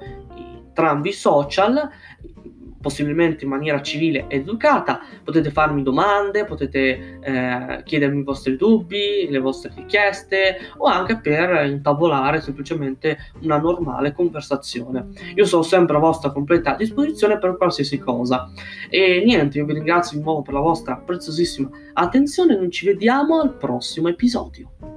entrambi 0.75 1.11
i 1.11 1.13
social 1.13 1.89
possibilmente 2.85 3.45
in 3.45 3.51
maniera 3.51 3.81
civile 3.81 4.27
ed 4.29 4.43
educata. 4.43 5.01
Potete 5.25 5.51
farmi 5.51 5.83
domande, 5.83 6.45
potete 6.45 7.19
eh, 7.23 7.83
chiedermi 7.83 8.21
i 8.21 8.23
vostri 8.23 8.57
dubbi, 8.57 9.27
le 9.31 9.39
vostre 9.39 9.73
richieste 9.75 10.59
o 10.77 10.87
anche 10.87 11.19
per 11.19 11.65
intavolare 11.65 12.43
semplicemente 12.43 13.17
una 13.41 13.57
normale 13.57 14.13
conversazione. 14.13 15.09
Io 15.35 15.47
sono 15.47 15.63
sempre 15.63 15.97
a 15.97 16.01
vostra 16.01 16.31
completa 16.31 16.77
disposizione 16.77 17.39
per 17.39 17.57
qualsiasi 17.57 17.99
cosa. 17.99 18.51
E 18.91 19.23
niente, 19.25 19.57
io 19.57 19.65
vi 19.65 19.73
ringrazio 19.73 20.19
di 20.19 20.23
nuovo 20.23 20.43
per 20.43 20.53
la 20.53 20.61
vostra 20.61 20.97
preziosissima 20.97 21.71
attenzione. 21.95 22.55
Noi 22.55 22.71
ci 22.71 22.85
vediamo 22.85 23.41
al 23.41 23.57
prossimo 23.57 24.09
episodio. 24.09 24.94